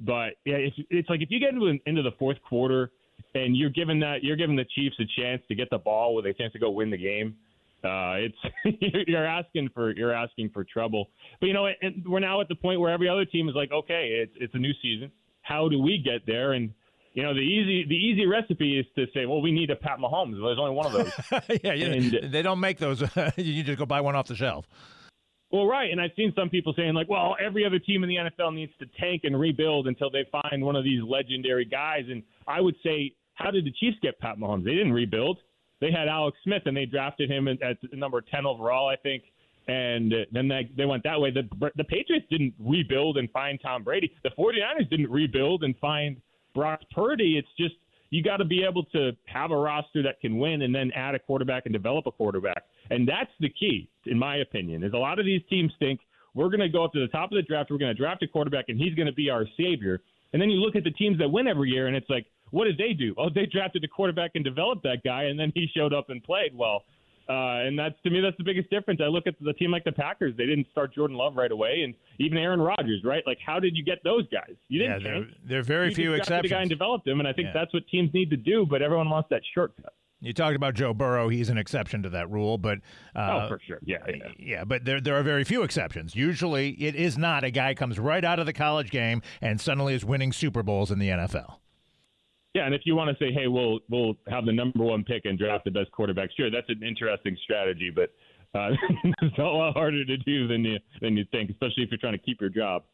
But 0.00 0.34
yeah, 0.44 0.56
it's 0.56 0.76
it's 0.90 1.08
like 1.08 1.22
if 1.22 1.30
you 1.30 1.40
get 1.40 1.50
into 1.50 1.78
into 1.86 2.02
the 2.02 2.12
fourth 2.18 2.38
quarter 2.48 2.90
and 3.34 3.56
you're 3.56 3.70
giving 3.70 4.00
that 4.00 4.22
you're 4.22 4.36
giving 4.36 4.56
the 4.56 4.66
Chiefs 4.74 4.96
a 5.00 5.20
chance 5.20 5.42
to 5.48 5.54
get 5.54 5.70
the 5.70 5.78
ball 5.78 6.14
with 6.14 6.26
a 6.26 6.32
chance 6.34 6.52
to 6.52 6.58
go 6.58 6.70
win 6.70 6.90
the 6.90 6.96
game. 6.96 7.36
Uh, 7.82 8.16
it's 8.16 8.36
you're 9.06 9.26
asking 9.26 9.68
for 9.74 9.92
you're 9.92 10.12
asking 10.12 10.50
for 10.50 10.64
trouble. 10.64 11.10
But 11.40 11.46
you 11.46 11.52
know, 11.52 11.66
and 11.66 12.04
we're 12.06 12.20
now 12.20 12.40
at 12.40 12.48
the 12.48 12.54
point 12.54 12.80
where 12.80 12.90
every 12.90 13.08
other 13.08 13.24
team 13.24 13.48
is 13.48 13.54
like, 13.54 13.72
okay, 13.72 14.22
it's 14.22 14.32
it's 14.36 14.54
a 14.54 14.58
new 14.58 14.72
season. 14.82 15.10
How 15.42 15.68
do 15.68 15.78
we 15.78 15.98
get 16.02 16.26
there? 16.26 16.52
And 16.52 16.72
you 17.14 17.22
know, 17.22 17.32
the 17.32 17.40
easy 17.40 17.86
the 17.88 17.94
easy 17.94 18.26
recipe 18.26 18.78
is 18.78 18.86
to 18.96 19.06
say, 19.14 19.24
well, 19.24 19.40
we 19.40 19.52
need 19.52 19.70
a 19.70 19.76
Pat 19.76 19.98
Mahomes. 19.98 20.36
Well, 20.40 20.46
there's 20.46 20.58
only 20.58 20.72
one 20.74 20.86
of 20.86 20.92
those. 20.92 21.12
yeah, 21.62 21.72
and, 21.72 22.32
they 22.32 22.42
don't 22.42 22.58
make 22.58 22.78
those. 22.78 23.02
you 23.36 23.62
just 23.62 23.78
go 23.78 23.86
buy 23.86 24.00
one 24.00 24.16
off 24.16 24.26
the 24.26 24.34
shelf. 24.34 24.66
Well, 25.52 25.66
right, 25.66 25.92
and 25.92 26.00
I've 26.00 26.10
seen 26.16 26.32
some 26.36 26.50
people 26.50 26.74
saying 26.76 26.94
like, 26.94 27.08
well, 27.08 27.36
every 27.40 27.64
other 27.64 27.78
team 27.78 28.02
in 28.02 28.08
the 28.08 28.16
NFL 28.16 28.54
needs 28.54 28.72
to 28.80 28.86
tank 29.00 29.20
and 29.22 29.38
rebuild 29.38 29.86
until 29.86 30.10
they 30.10 30.26
find 30.32 30.64
one 30.64 30.74
of 30.74 30.82
these 30.82 31.00
legendary 31.04 31.64
guys. 31.64 32.02
And 32.10 32.24
I 32.48 32.60
would 32.60 32.74
say, 32.82 33.14
how 33.34 33.52
did 33.52 33.64
the 33.64 33.72
Chiefs 33.78 33.96
get 34.02 34.18
Pat 34.18 34.36
Mahomes? 34.36 34.64
They 34.64 34.72
didn't 34.72 34.92
rebuild. 34.92 35.38
They 35.80 35.92
had 35.92 36.08
Alex 36.08 36.36
Smith, 36.42 36.62
and 36.66 36.76
they 36.76 36.86
drafted 36.86 37.30
him 37.30 37.46
at 37.46 37.76
number 37.92 38.20
ten 38.22 38.44
overall, 38.44 38.88
I 38.88 38.96
think. 38.96 39.22
And 39.68 40.12
then 40.32 40.48
they, 40.48 40.68
they 40.76 40.84
went 40.84 41.04
that 41.04 41.20
way. 41.20 41.30
The 41.30 41.48
the 41.76 41.84
Patriots 41.84 42.26
didn't 42.28 42.54
rebuild 42.58 43.18
and 43.18 43.30
find 43.30 43.60
Tom 43.62 43.84
Brady. 43.84 44.12
The 44.24 44.30
49ers 44.30 44.90
didn't 44.90 45.10
rebuild 45.10 45.62
and 45.62 45.76
find 45.78 46.20
Brock 46.54 46.80
Purdy. 46.94 47.36
It's 47.38 47.48
just 47.58 47.74
you 48.10 48.22
got 48.22 48.36
to 48.36 48.44
be 48.44 48.62
able 48.62 48.84
to 48.84 49.12
have 49.26 49.50
a 49.50 49.56
roster 49.56 50.02
that 50.02 50.20
can 50.20 50.38
win 50.38 50.62
and 50.62 50.74
then 50.74 50.90
add 50.94 51.14
a 51.14 51.18
quarterback 51.18 51.66
and 51.66 51.72
develop 51.72 52.06
a 52.06 52.12
quarterback. 52.12 52.64
And 52.90 53.08
that's 53.08 53.30
the 53.40 53.48
key, 53.48 53.88
in 54.06 54.18
my 54.18 54.36
opinion, 54.36 54.84
is 54.84 54.92
a 54.92 54.98
lot 54.98 55.18
of 55.18 55.24
these 55.24 55.42
teams 55.50 55.72
think 55.78 56.00
we're 56.34 56.48
going 56.48 56.60
to 56.60 56.68
go 56.68 56.84
up 56.84 56.92
to 56.92 57.00
the 57.00 57.08
top 57.08 57.32
of 57.32 57.36
the 57.36 57.42
draft, 57.42 57.70
we're 57.70 57.78
going 57.78 57.94
to 57.94 58.00
draft 58.00 58.22
a 58.22 58.28
quarterback, 58.28 58.66
and 58.68 58.78
he's 58.78 58.94
going 58.94 59.06
to 59.06 59.12
be 59.12 59.30
our 59.30 59.46
savior. 59.56 60.00
And 60.32 60.42
then 60.42 60.50
you 60.50 60.58
look 60.58 60.76
at 60.76 60.84
the 60.84 60.90
teams 60.90 61.18
that 61.18 61.28
win 61.28 61.46
every 61.46 61.70
year, 61.70 61.86
and 61.86 61.96
it's 61.96 62.10
like, 62.10 62.26
what 62.50 62.64
did 62.64 62.78
they 62.78 62.92
do? 62.92 63.14
Oh, 63.18 63.28
they 63.32 63.46
drafted 63.46 63.82
a 63.84 63.88
quarterback 63.88 64.32
and 64.34 64.44
developed 64.44 64.82
that 64.84 65.02
guy, 65.04 65.24
and 65.24 65.38
then 65.38 65.52
he 65.54 65.68
showed 65.74 65.92
up 65.92 66.10
and 66.10 66.22
played 66.22 66.56
well. 66.56 66.84
Uh, 67.28 67.64
and 67.64 67.78
that's 67.78 67.94
to 68.02 68.10
me, 68.10 68.20
that's 68.20 68.36
the 68.36 68.44
biggest 68.44 68.68
difference. 68.70 69.00
I 69.02 69.08
look 69.08 69.26
at 69.26 69.34
the 69.40 69.54
team 69.54 69.70
like 69.70 69.84
the 69.84 69.92
Packers; 69.92 70.36
they 70.36 70.46
didn't 70.46 70.66
start 70.70 70.94
Jordan 70.94 71.16
Love 71.16 71.36
right 71.36 71.50
away, 71.50 71.82
and 71.82 71.94
even 72.18 72.36
Aaron 72.36 72.60
Rodgers, 72.60 73.02
right? 73.02 73.22
Like, 73.26 73.38
how 73.44 73.58
did 73.58 73.76
you 73.76 73.84
get 73.84 74.02
those 74.04 74.28
guys? 74.28 74.54
You 74.68 74.80
didn't. 74.80 75.02
Yeah, 75.02 75.08
there, 75.08 75.26
there 75.46 75.58
are 75.60 75.62
very 75.62 75.88
you 75.88 75.94
few 75.94 76.14
exceptions. 76.14 76.50
The 76.50 76.54
guy 76.54 76.60
and 76.60 76.70
developed 76.70 77.06
him, 77.06 77.20
and 77.20 77.28
I 77.28 77.32
think 77.32 77.46
yeah. 77.46 77.52
that's 77.54 77.72
what 77.72 77.86
teams 77.88 78.12
need 78.12 78.30
to 78.30 78.36
do. 78.36 78.66
But 78.68 78.82
everyone 78.82 79.08
wants 79.08 79.30
that 79.30 79.42
shortcut. 79.54 79.94
You 80.20 80.32
talked 80.32 80.56
about 80.56 80.74
Joe 80.74 80.94
Burrow; 80.94 81.28
he's 81.28 81.48
an 81.48 81.58
exception 81.58 82.02
to 82.02 82.10
that 82.10 82.30
rule, 82.30 82.56
but 82.58 82.78
uh, 83.14 83.42
oh, 83.44 83.48
for 83.48 83.60
sure, 83.66 83.78
yeah, 83.84 83.98
yeah, 84.08 84.28
yeah. 84.38 84.64
But 84.64 84.84
there, 84.84 85.00
there 85.00 85.16
are 85.16 85.22
very 85.22 85.44
few 85.44 85.62
exceptions. 85.62 86.14
Usually, 86.14 86.70
it 86.70 86.94
is 86.94 87.18
not 87.18 87.44
a 87.44 87.50
guy 87.50 87.74
comes 87.74 87.98
right 87.98 88.24
out 88.24 88.38
of 88.38 88.46
the 88.46 88.52
college 88.52 88.90
game 88.90 89.22
and 89.40 89.60
suddenly 89.60 89.94
is 89.94 90.04
winning 90.04 90.32
Super 90.32 90.62
Bowls 90.62 90.90
in 90.90 90.98
the 90.98 91.08
NFL. 91.08 91.56
Yeah, 92.54 92.66
and 92.66 92.74
if 92.74 92.82
you 92.84 92.94
want 92.94 93.16
to 93.16 93.24
say, 93.24 93.32
hey, 93.32 93.48
we'll 93.48 93.80
we'll 93.90 94.14
have 94.28 94.46
the 94.46 94.52
number 94.52 94.84
one 94.84 95.04
pick 95.04 95.24
and 95.24 95.38
draft 95.38 95.64
the 95.64 95.70
best 95.70 95.90
quarterback, 95.92 96.30
sure, 96.36 96.50
that's 96.50 96.68
an 96.68 96.82
interesting 96.82 97.36
strategy. 97.42 97.90
But 97.94 98.10
Uh, 98.54 98.70
it's 99.22 99.38
a 99.38 99.42
lot 99.42 99.72
harder 99.74 100.04
to 100.04 100.16
do 100.18 100.46
than 100.46 100.64
you 100.64 100.78
than 101.00 101.16
you 101.16 101.24
think, 101.32 101.50
especially 101.50 101.82
if 101.82 101.90
you're 101.90 101.98
trying 101.98 102.12
to 102.12 102.18
keep 102.18 102.40
your 102.40 102.50
job. 102.50 102.84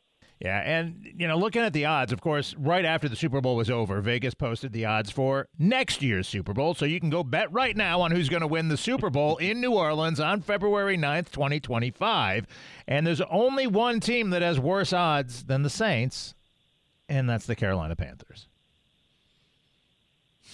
Yeah, 0.41 0.61
and 0.61 1.07
you 1.19 1.29
know, 1.29 1.37
looking 1.37 1.61
at 1.61 1.75
the 1.75 1.85
odds, 1.85 2.13
of 2.13 2.23
course, 2.23 2.55
right 2.57 2.87
after 2.87 3.11
the 3.11 3.17
Super 3.17 3.43
Bowl 3.43 3.57
was 3.57 3.69
over, 3.69 4.01
Vegas 4.01 4.33
posted 4.33 4.73
the 4.73 4.87
odds 4.87 5.11
for 5.11 5.47
next 5.59 6.01
year's 6.01 6.27
Super 6.27 6.55
Bowl, 6.55 6.73
so 6.73 6.87
you 6.87 6.99
can 6.99 7.11
go 7.11 7.23
bet 7.23 7.53
right 7.53 7.77
now 7.77 8.01
on 8.01 8.11
who's 8.11 8.31
going 8.31 8.41
to 8.41 8.47
win 8.47 8.69
the 8.69 8.79
Super 8.79 9.11
Bowl 9.11 9.37
in 9.37 9.61
New 9.61 9.73
Orleans 9.73 10.19
on 10.19 10.41
February 10.41 10.97
9th, 10.97 11.31
2025. 11.31 12.47
And 12.89 13.07
there's 13.07 13.21
only 13.21 13.67
one 13.67 14.01
team 14.01 14.31
that 14.31 14.41
has 14.41 14.59
worse 14.59 14.95
odds 14.95 15.45
than 15.45 15.63
the 15.63 15.69
Saints, 15.69 16.35
and 17.07 17.29
that's 17.29 17.45
the 17.45 17.55
Carolina 17.55 17.95
Panthers. 17.95 18.49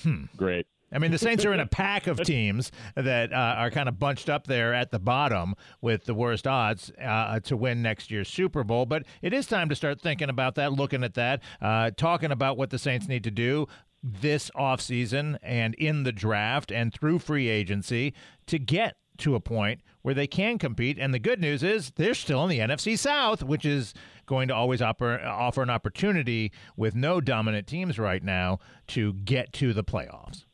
Hmm. 0.02 0.24
Great. 0.36 0.66
I 0.92 0.98
mean, 0.98 1.10
the 1.10 1.18
Saints 1.18 1.44
are 1.44 1.52
in 1.52 1.60
a 1.60 1.66
pack 1.70 2.06
of 2.06 2.20
teams 2.22 2.70
that 2.94 3.32
uh, 3.32 3.36
are 3.36 3.70
kind 3.70 3.88
of 3.88 3.98
bunched 3.98 4.30
up 4.30 4.46
there 4.46 4.72
at 4.72 4.90
the 4.90 4.98
bottom 4.98 5.54
with 5.80 6.04
the 6.04 6.14
worst 6.14 6.46
odds 6.46 6.92
uh, 7.02 7.40
to 7.40 7.56
win 7.56 7.82
next 7.82 8.10
year's 8.10 8.28
Super 8.28 8.62
Bowl. 8.62 8.86
But 8.86 9.04
it 9.20 9.32
is 9.32 9.46
time 9.46 9.68
to 9.68 9.74
start 9.74 10.00
thinking 10.00 10.28
about 10.28 10.54
that, 10.54 10.72
looking 10.72 11.02
at 11.02 11.14
that, 11.14 11.42
uh, 11.60 11.90
talking 11.96 12.30
about 12.30 12.56
what 12.56 12.70
the 12.70 12.78
Saints 12.78 13.08
need 13.08 13.24
to 13.24 13.30
do 13.30 13.66
this 14.02 14.50
offseason 14.54 15.36
and 15.42 15.74
in 15.74 16.04
the 16.04 16.12
draft 16.12 16.70
and 16.70 16.94
through 16.94 17.18
free 17.18 17.48
agency 17.48 18.14
to 18.46 18.58
get 18.58 18.96
to 19.18 19.34
a 19.34 19.40
point 19.40 19.80
where 20.06 20.14
they 20.14 20.28
can 20.28 20.56
compete. 20.56 21.00
And 21.00 21.12
the 21.12 21.18
good 21.18 21.40
news 21.40 21.64
is 21.64 21.90
they're 21.96 22.14
still 22.14 22.44
in 22.44 22.48
the 22.48 22.60
NFC 22.60 22.96
South, 22.96 23.42
which 23.42 23.64
is 23.64 23.92
going 24.24 24.46
to 24.46 24.54
always 24.54 24.80
offer, 24.80 25.20
offer 25.20 25.62
an 25.62 25.68
opportunity 25.68 26.52
with 26.76 26.94
no 26.94 27.20
dominant 27.20 27.66
teams 27.66 27.98
right 27.98 28.22
now 28.22 28.60
to 28.86 29.14
get 29.14 29.52
to 29.54 29.72
the 29.72 29.82
playoffs. 29.82 30.44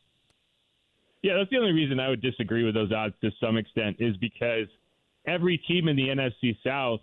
Yeah, 1.22 1.34
that's 1.36 1.50
the 1.50 1.58
only 1.58 1.72
reason 1.72 2.00
I 2.00 2.08
would 2.08 2.22
disagree 2.22 2.64
with 2.64 2.72
those 2.72 2.92
odds 2.92 3.14
to 3.20 3.30
some 3.42 3.58
extent 3.58 3.96
is 3.98 4.16
because 4.16 4.68
every 5.26 5.58
team 5.58 5.86
in 5.86 5.96
the 5.96 6.08
NFC 6.08 6.56
South 6.64 7.00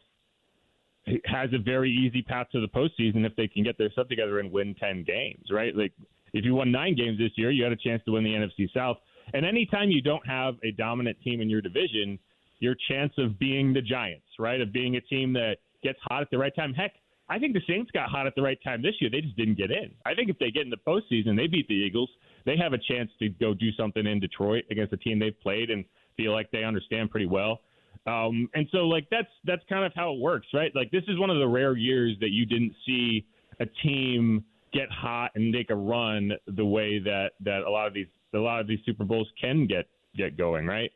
has 1.26 1.52
a 1.54 1.60
very 1.60 1.92
easy 1.92 2.24
path 2.24 2.48
to 2.54 2.62
the 2.62 2.68
postseason 2.68 3.28
if 3.28 3.36
they 3.36 3.48
can 3.48 3.64
get 3.64 3.78
their 3.78 3.92
stuff 3.92 4.08
together 4.08 4.40
and 4.40 4.52
win 4.52 4.74
10 4.74 5.04
games, 5.04 5.46
right? 5.52 5.76
Like 5.76 5.94
if 6.34 6.44
you 6.44 6.56
won 6.56 6.72
nine 6.72 6.96
games 6.96 7.20
this 7.20 7.30
year, 7.36 7.52
you 7.52 7.64
had 7.64 7.74
a 7.74 7.78
chance 7.78 8.02
to 8.06 8.14
win 8.14 8.24
the 8.24 8.32
NFC 8.32 8.74
South. 8.74 8.98
And 9.36 9.46
anytime 9.46 9.92
you 9.92 10.02
don't 10.02 10.26
have 10.26 10.56
a 10.64 10.72
dominant 10.72 11.22
team 11.22 11.42
in 11.42 11.48
your 11.52 11.62
division, 11.62 12.18
your 12.60 12.76
chance 12.90 13.14
of 13.18 13.40
being 13.40 13.74
the 13.74 13.82
Giants, 13.82 14.28
right? 14.38 14.62
Of 14.62 14.72
being 14.72 14.96
a 14.96 15.02
team 15.02 15.34
that 15.34 15.58
gets 15.84 16.00
hot 16.04 16.22
at 16.22 16.30
the 16.30 16.38
right 16.38 16.56
time. 16.56 16.74
Heck, 16.74 16.94
I 17.30 17.40
think 17.40 17.54
the 17.54 17.62
Saints 17.68 17.92
got 17.92 18.10
hot 18.10 18.28
at 18.28 18.36
the 18.36 18.42
right 18.42 18.60
time 18.64 18.82
this 18.82 18.96
year. 19.00 19.10
They 19.10 19.22
just 19.22 19.38
didn't 19.38 19.58
get 19.58 19.72
in. 19.72 19.92
I 20.06 20.14
think 20.14 20.30
if 20.30 20.38
they 20.40 20.52
get 20.52 20.64
in 20.64 20.70
the 20.70 20.78
postseason, 20.78 21.38
they 21.38 21.48
beat 21.48 21.68
the 21.68 21.76
Eagles 21.76 22.10
they 22.46 22.58
have 22.58 22.74
a 22.74 22.78
chance 22.78 23.10
to 23.20 23.30
go 23.30 23.54
do 23.54 23.72
something 23.74 24.06
in 24.06 24.20
Detroit 24.20 24.64
against 24.72 24.94
a 24.94 24.98
team 24.98 25.20
they've 25.20 25.40
played 25.42 25.70
and 25.70 25.86
feel 26.18 26.32
like 26.32 26.50
they 26.52 26.64
understand 26.64 27.12
pretty 27.12 27.26
well. 27.26 27.62
Um, 28.08 28.50
and 28.54 28.68
so 28.72 28.80
like 28.88 29.08
that's 29.12 29.28
that's 29.46 29.62
kind 29.70 29.86
of 29.86 29.92
how 29.96 30.14
it 30.14 30.20
works, 30.20 30.48
right? 30.54 30.72
Like 30.74 30.90
this 30.92 31.04
is 31.08 31.20
one 31.20 31.30
of 31.30 31.38
the 31.38 31.48
rare 31.48 31.76
years 31.76 32.16
that 32.22 32.30
you 32.30 32.46
didn't 32.46 32.74
see 32.86 33.26
a 33.60 33.66
team 33.84 34.44
get 34.74 34.90
hot 34.90 35.32
and 35.36 35.52
make 35.52 35.70
a 35.70 35.76
run 35.76 36.32
the 36.48 36.66
way 36.66 37.00
that 37.00 37.32
that 37.42 37.62
a 37.68 37.70
lot 37.70 37.88
of 37.88 37.94
these 37.94 38.08
a 38.34 38.38
lot 38.38 38.62
of 38.62 38.68
these 38.68 38.80
Super 38.86 39.04
Bowls 39.04 39.28
can 39.40 39.68
get 39.68 39.88
get 40.16 40.38
going, 40.38 40.66
right? 40.66 40.92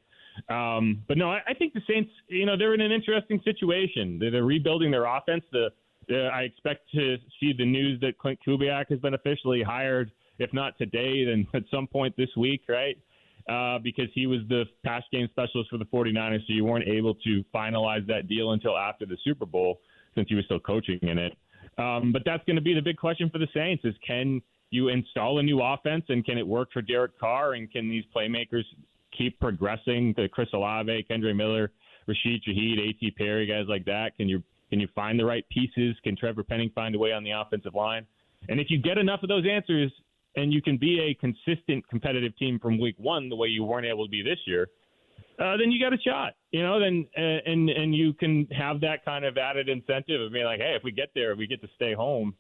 Um, 0.50 1.04
but 1.08 1.18
no, 1.18 1.32
I, 1.32 1.42
I 1.48 1.54
think 1.54 1.74
the 1.74 1.82
Saints, 1.88 2.12
you 2.28 2.46
know, 2.46 2.58
they're 2.58 2.74
in 2.74 2.82
an 2.82 2.92
interesting 2.92 3.40
situation. 3.44 4.18
They're, 4.20 4.32
they're 4.32 4.44
rebuilding 4.44 4.92
their 4.92 5.06
offense. 5.06 5.44
The, 5.52 5.70
the 6.08 6.30
I 6.34 6.42
expect 6.42 6.90
to 6.96 7.18
see 7.40 7.54
the 7.58 7.66
news 7.66 8.00
that 8.02 8.18
Klint 8.18 8.38
Kubiak 8.46 8.86
has 8.90 9.00
been 9.00 9.14
officially 9.14 9.64
hired 9.64 10.12
if 10.40 10.54
not 10.54 10.78
today, 10.78 11.26
then 11.26 11.48
at 11.54 11.64
some 11.72 11.88
point 11.88 12.16
this 12.18 12.30
week, 12.38 12.62
right? 12.68 12.98
Uh, 13.50 13.78
because 13.80 14.08
he 14.14 14.26
was 14.26 14.40
the 14.48 14.64
pass 14.86 15.04
game 15.12 15.28
specialist 15.32 15.70
for 15.70 15.78
the 15.78 15.86
49ers, 15.86 16.40
so 16.40 16.54
you 16.54 16.64
weren't 16.64 16.88
able 16.88 17.14
to 17.16 17.44
finalize 17.54 18.06
that 18.08 18.28
deal 18.30 18.54
until 18.54 18.78
after 18.78 19.06
the 19.06 19.18
Super 19.24 19.46
Bowl 19.46 19.82
since 20.16 20.30
he 20.30 20.36
was 20.36 20.46
still 20.46 20.60
coaching 20.60 21.00
in 21.02 21.18
it. 21.18 21.34
Um, 21.78 22.14
but 22.14 22.22
that's 22.26 22.44
going 22.46 22.56
to 22.56 22.62
be 22.62 22.74
the 22.74 22.82
big 22.82 22.98
question 22.98 23.30
for 23.30 23.40
the 23.40 23.48
Saints: 23.54 23.84
is 23.84 23.96
can 24.06 24.42
you 24.70 24.88
install 24.90 25.40
a 25.40 25.44
new 25.44 25.62
offense 25.62 26.06
and 26.08 26.24
can 26.24 26.38
it 26.38 26.48
work 26.48 26.70
for 26.72 26.82
Derek 26.82 27.20
Carr 27.20 27.54
and 27.54 27.70
can 27.70 27.90
these 27.90 28.06
playmakers 28.16 28.64
keep 29.18 29.40
progressing 29.40 30.14
to 30.16 30.28
Chris 30.30 30.50
Olave, 30.54 31.06
Kendre 31.10 31.36
Miller, 31.36 31.72
Rashid 32.08 32.44
Shaheed, 32.44 32.80
A.T. 32.80 33.12
Perry, 33.18 33.46
guys 33.46 33.66
like 33.68 33.86
that? 33.86 34.16
Can 34.18 34.28
you 34.30 34.44
can 34.70 34.80
you 34.80 34.88
find 34.96 35.20
the 35.20 35.26
right 35.26 35.48
pieces? 35.50 35.96
Can 36.04 36.16
Trevor 36.16 36.44
Penning 36.44 36.72
find 36.74 36.96
a 36.96 37.00
way 37.00 37.12
on 37.12 37.24
the 37.24 37.32
offensive 37.32 37.76
line? 37.76 38.08
And 38.50 38.60
if 38.60 38.68
you 38.70 38.82
get 38.82 38.98
enough 38.98 39.22
of 39.22 39.30
those 39.30 39.46
answers, 39.50 39.92
and 40.36 40.52
you 40.52 40.62
can 40.62 40.78
be 40.78 41.00
a 41.00 41.14
consistent 41.16 41.88
competitive 41.88 42.36
team 42.38 42.60
from 42.60 42.80
week 42.80 42.96
one 42.98 43.30
the 43.30 43.36
way 43.36 43.48
you 43.48 43.64
weren't 43.64 43.86
able 43.86 44.06
to 44.06 44.10
be 44.10 44.24
this 44.24 44.40
year, 44.48 44.68
uh, 45.40 45.58
then 45.58 45.72
you 45.72 45.80
got 45.80 45.94
a 45.94 46.02
shot. 46.02 46.34
You 46.52 46.64
know, 46.64 46.80
then 46.80 47.08
uh, 47.18 47.50
and 47.50 47.70
and 47.70 47.96
you 47.96 48.14
can 48.14 48.48
have 48.48 48.82
that 48.82 49.06
kind 49.06 49.26
of 49.26 49.38
added 49.38 49.70
incentive 49.70 50.22
of 50.22 50.32
being 50.32 50.46
like, 50.46 50.60
hey, 50.60 50.76
if 50.76 50.84
we 50.84 50.92
get 50.92 51.10
there, 51.16 51.36
we 51.36 51.48
get 51.48 51.62
to 51.62 51.70
stay 51.76 51.94
home. 51.94 52.36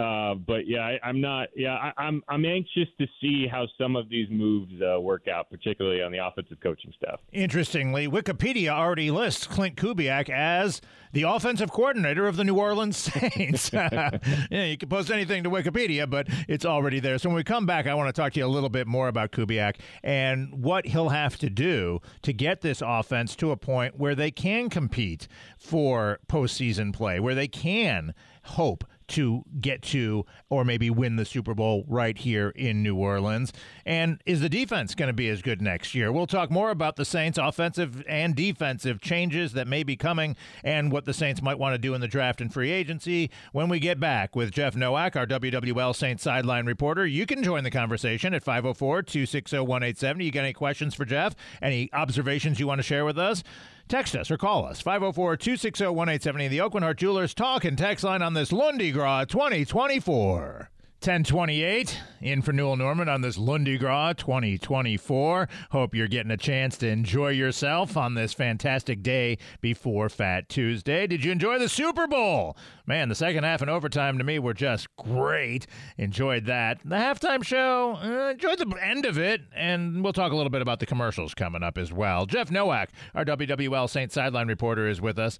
Uh, 0.00 0.34
but 0.34 0.66
yeah, 0.66 0.80
I, 0.80 0.98
I'm 1.02 1.20
not. 1.20 1.48
Yeah, 1.54 1.74
I, 1.74 1.92
I'm 1.98 2.22
I'm 2.28 2.44
anxious 2.44 2.88
to 2.98 3.06
see 3.20 3.46
how 3.46 3.66
some 3.78 3.96
of 3.96 4.08
these 4.08 4.28
moves 4.30 4.72
uh, 4.80 4.98
work 5.00 5.28
out, 5.28 5.50
particularly 5.50 6.02
on 6.02 6.10
the 6.10 6.24
offensive 6.24 6.58
coaching 6.62 6.92
staff. 6.96 7.20
Interestingly, 7.32 8.08
Wikipedia 8.08 8.70
already 8.70 9.10
lists 9.10 9.46
Klint 9.46 9.74
Kubiak 9.74 10.30
as 10.30 10.80
the 11.12 11.24
offensive 11.24 11.70
coordinator 11.70 12.26
of 12.26 12.36
the 12.36 12.44
New 12.44 12.56
Orleans 12.56 12.96
Saints. 13.12 13.70
yeah, 13.74 14.10
you 14.50 14.78
can 14.78 14.88
post 14.88 15.10
anything 15.10 15.44
to 15.44 15.50
Wikipedia, 15.50 16.08
but 16.08 16.28
it's 16.48 16.64
already 16.64 17.00
there. 17.00 17.18
So 17.18 17.28
when 17.28 17.36
we 17.36 17.44
come 17.44 17.66
back, 17.66 17.86
I 17.86 17.94
want 17.94 18.14
to 18.14 18.18
talk 18.18 18.32
to 18.34 18.40
you 18.40 18.46
a 18.46 18.48
little 18.48 18.68
bit 18.70 18.86
more 18.86 19.08
about 19.08 19.32
Kubiak 19.32 19.76
and 20.02 20.62
what 20.62 20.86
he'll 20.86 21.10
have 21.10 21.36
to 21.38 21.50
do 21.50 22.00
to 22.22 22.32
get 22.32 22.62
this 22.62 22.82
offense 22.84 23.36
to 23.36 23.50
a 23.50 23.56
point 23.56 23.98
where 23.98 24.14
they 24.14 24.30
can 24.30 24.70
compete 24.70 25.28
for 25.58 26.20
postseason 26.26 26.94
play, 26.94 27.20
where 27.20 27.34
they 27.34 27.48
can 27.48 28.14
hope 28.44 28.84
to 29.10 29.44
get 29.60 29.82
to 29.82 30.24
or 30.48 30.64
maybe 30.64 30.90
win 30.90 31.16
the 31.16 31.24
Super 31.24 31.54
Bowl 31.54 31.84
right 31.88 32.16
here 32.16 32.50
in 32.50 32.82
New 32.82 32.96
Orleans? 32.96 33.52
And 33.84 34.22
is 34.26 34.40
the 34.40 34.48
defense 34.48 34.94
going 34.94 35.08
to 35.08 35.12
be 35.12 35.28
as 35.28 35.42
good 35.42 35.60
next 35.60 35.94
year? 35.94 36.10
We'll 36.10 36.26
talk 36.26 36.50
more 36.50 36.70
about 36.70 36.96
the 36.96 37.04
Saints' 37.04 37.38
offensive 37.38 38.02
and 38.08 38.34
defensive 38.34 39.00
changes 39.00 39.52
that 39.52 39.68
may 39.68 39.82
be 39.82 39.96
coming 39.96 40.36
and 40.64 40.90
what 40.90 41.04
the 41.04 41.14
Saints 41.14 41.42
might 41.42 41.58
want 41.58 41.74
to 41.74 41.78
do 41.78 41.94
in 41.94 42.00
the 42.00 42.08
draft 42.08 42.40
and 42.40 42.52
free 42.52 42.70
agency 42.70 43.30
when 43.52 43.68
we 43.68 43.78
get 43.78 44.00
back 44.00 44.34
with 44.34 44.52
Jeff 44.52 44.74
Nowak, 44.74 45.16
our 45.16 45.26
WWL 45.26 45.94
Saints 45.94 46.22
sideline 46.22 46.66
reporter. 46.66 47.06
You 47.06 47.26
can 47.26 47.42
join 47.42 47.64
the 47.64 47.70
conversation 47.70 48.34
at 48.34 48.42
504 48.42 49.02
260 49.02 49.58
187. 49.58 50.20
You 50.22 50.30
got 50.30 50.40
any 50.40 50.52
questions 50.52 50.94
for 50.94 51.04
Jeff? 51.04 51.34
Any 51.60 51.90
observations 51.92 52.60
you 52.60 52.66
want 52.66 52.78
to 52.78 52.82
share 52.82 53.04
with 53.04 53.18
us? 53.18 53.42
Text 53.90 54.14
us 54.14 54.30
or 54.30 54.38
call 54.38 54.66
us 54.66 54.80
504 54.80 55.36
260 55.36 55.84
1870. 55.84 56.46
The 56.46 56.58
Aucoin 56.58 56.82
Hart 56.82 56.98
Jewelers 56.98 57.34
talk 57.34 57.64
and 57.64 57.76
text 57.76 58.04
line 58.04 58.22
on 58.22 58.34
this 58.34 58.52
Gras 58.92 59.24
2024. 59.24 60.70
1028 61.00 61.98
in 62.20 62.42
for 62.42 62.52
Newell 62.52 62.76
Normand 62.76 63.08
on 63.08 63.22
this 63.22 63.38
Lundi 63.38 63.78
Gras 63.78 64.12
2024. 64.18 65.48
Hope 65.70 65.94
you're 65.94 66.08
getting 66.08 66.30
a 66.30 66.36
chance 66.36 66.76
to 66.76 66.88
enjoy 66.88 67.30
yourself 67.30 67.96
on 67.96 68.12
this 68.12 68.34
fantastic 68.34 69.02
day 69.02 69.38
before 69.62 70.10
Fat 70.10 70.50
Tuesday. 70.50 71.06
Did 71.06 71.24
you 71.24 71.32
enjoy 71.32 71.58
the 71.58 71.70
Super 71.70 72.06
Bowl? 72.06 72.54
Man, 72.84 73.08
the 73.08 73.14
second 73.14 73.44
half 73.44 73.62
and 73.62 73.70
overtime 73.70 74.18
to 74.18 74.24
me 74.24 74.38
were 74.38 74.52
just 74.52 74.94
great. 74.96 75.66
Enjoyed 75.96 76.44
that. 76.44 76.80
The 76.84 76.96
halftime 76.96 77.42
show, 77.42 77.98
uh, 78.02 78.32
enjoyed 78.32 78.58
the 78.58 78.76
end 78.82 79.06
of 79.06 79.18
it, 79.18 79.40
and 79.56 80.04
we'll 80.04 80.12
talk 80.12 80.32
a 80.32 80.36
little 80.36 80.50
bit 80.50 80.60
about 80.60 80.80
the 80.80 80.86
commercials 80.86 81.32
coming 81.32 81.62
up 81.62 81.78
as 81.78 81.90
well. 81.90 82.26
Jeff 82.26 82.50
Nowak, 82.50 82.90
our 83.14 83.24
WWL 83.24 83.88
Saint 83.88 84.12
Sideline 84.12 84.48
reporter, 84.48 84.86
is 84.86 85.00
with 85.00 85.18
us 85.18 85.38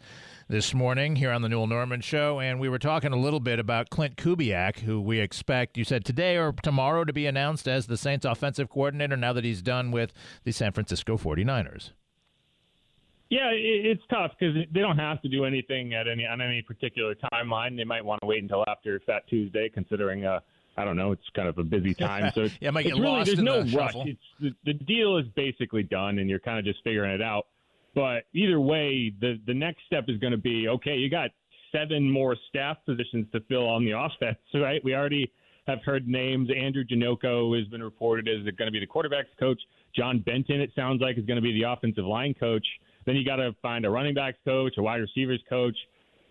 this 0.48 0.72
morning 0.72 1.16
here 1.16 1.30
on 1.30 1.42
the 1.42 1.48
Newell 1.48 1.66
Normand 1.66 2.02
Show, 2.02 2.40
and 2.40 2.58
we 2.58 2.68
were 2.68 2.78
talking 2.78 3.12
a 3.12 3.16
little 3.16 3.40
bit 3.40 3.58
about 3.58 3.90
Klint 3.90 4.16
Kubiak, 4.16 4.80
who 4.80 5.00
we 5.00 5.20
expect, 5.20 5.49
you 5.74 5.84
said 5.84 6.04
today 6.04 6.36
or 6.36 6.52
tomorrow, 6.62 7.04
to 7.04 7.12
be 7.12 7.26
announced 7.26 7.68
as 7.68 7.86
the 7.86 7.96
Saints 7.96 8.24
offensive 8.24 8.68
coordinator 8.70 9.16
now 9.16 9.32
that 9.32 9.44
he's 9.44 9.62
done 9.62 9.90
with 9.90 10.12
the 10.44 10.52
San 10.52 10.72
Francisco 10.72 11.16
49ers. 11.16 11.92
Yeah, 13.30 13.50
it's 13.52 14.02
tough 14.10 14.32
because 14.38 14.56
they 14.72 14.80
don't 14.80 14.98
have 14.98 15.22
to 15.22 15.28
do 15.28 15.44
anything 15.44 15.94
at 15.94 16.08
any 16.08 16.26
on 16.26 16.40
any 16.40 16.62
particular 16.62 17.14
timeline. 17.32 17.76
They 17.76 17.84
might 17.84 18.04
want 18.04 18.20
to 18.22 18.26
wait 18.26 18.42
until 18.42 18.64
after 18.66 19.00
Fat 19.06 19.22
Tuesday, 19.28 19.68
considering 19.72 20.24
uh, 20.24 20.40
I 20.76 20.84
don't 20.84 20.96
know, 20.96 21.12
it's 21.12 21.28
kind 21.36 21.46
of 21.46 21.56
a 21.58 21.62
busy 21.62 21.94
time. 21.94 22.32
So 22.34 22.48
yeah, 22.60 22.70
might 22.70 22.82
get 22.82 22.94
really, 22.94 23.06
lost 23.06 23.26
there's 23.26 23.38
no 23.38 23.62
the 23.62 23.76
rush. 23.76 23.94
It's, 23.94 24.20
the, 24.40 24.50
the 24.64 24.72
deal 24.72 25.16
is 25.18 25.26
basically 25.36 25.84
done, 25.84 26.18
and 26.18 26.28
you're 26.28 26.40
kind 26.40 26.58
of 26.58 26.64
just 26.64 26.82
figuring 26.82 27.12
it 27.12 27.22
out. 27.22 27.46
But 27.94 28.24
either 28.34 28.60
way, 28.60 29.12
the 29.20 29.40
the 29.46 29.54
next 29.54 29.82
step 29.86 30.06
is 30.08 30.18
going 30.18 30.32
to 30.32 30.38
be 30.38 30.66
okay. 30.66 30.96
You 30.96 31.08
got 31.08 31.30
seven 31.70 32.10
more 32.10 32.36
staff 32.48 32.78
positions 32.84 33.26
to 33.32 33.40
fill 33.48 33.68
on 33.68 33.84
the 33.84 33.92
offense, 33.92 34.38
right? 34.54 34.82
We 34.84 34.94
already 34.94 35.30
have 35.66 35.82
heard 35.84 36.08
names. 36.08 36.48
Andrew 36.50 36.84
Janocko 36.84 37.58
has 37.58 37.66
been 37.68 37.82
reported 37.82 38.28
as 38.28 38.42
going 38.56 38.66
to 38.66 38.72
be 38.72 38.80
the 38.80 38.86
quarterbacks 38.86 39.36
coach. 39.38 39.60
John 39.94 40.20
Benton, 40.20 40.60
it 40.60 40.70
sounds 40.74 41.00
like, 41.00 41.18
is 41.18 41.24
going 41.24 41.36
to 41.36 41.42
be 41.42 41.58
the 41.58 41.70
offensive 41.70 42.04
line 42.04 42.34
coach. 42.34 42.66
Then 43.06 43.16
you 43.16 43.24
got 43.24 43.36
to 43.36 43.54
find 43.62 43.84
a 43.84 43.90
running 43.90 44.14
backs 44.14 44.38
coach, 44.44 44.74
a 44.78 44.82
wide 44.82 45.00
receivers 45.00 45.42
coach, 45.48 45.76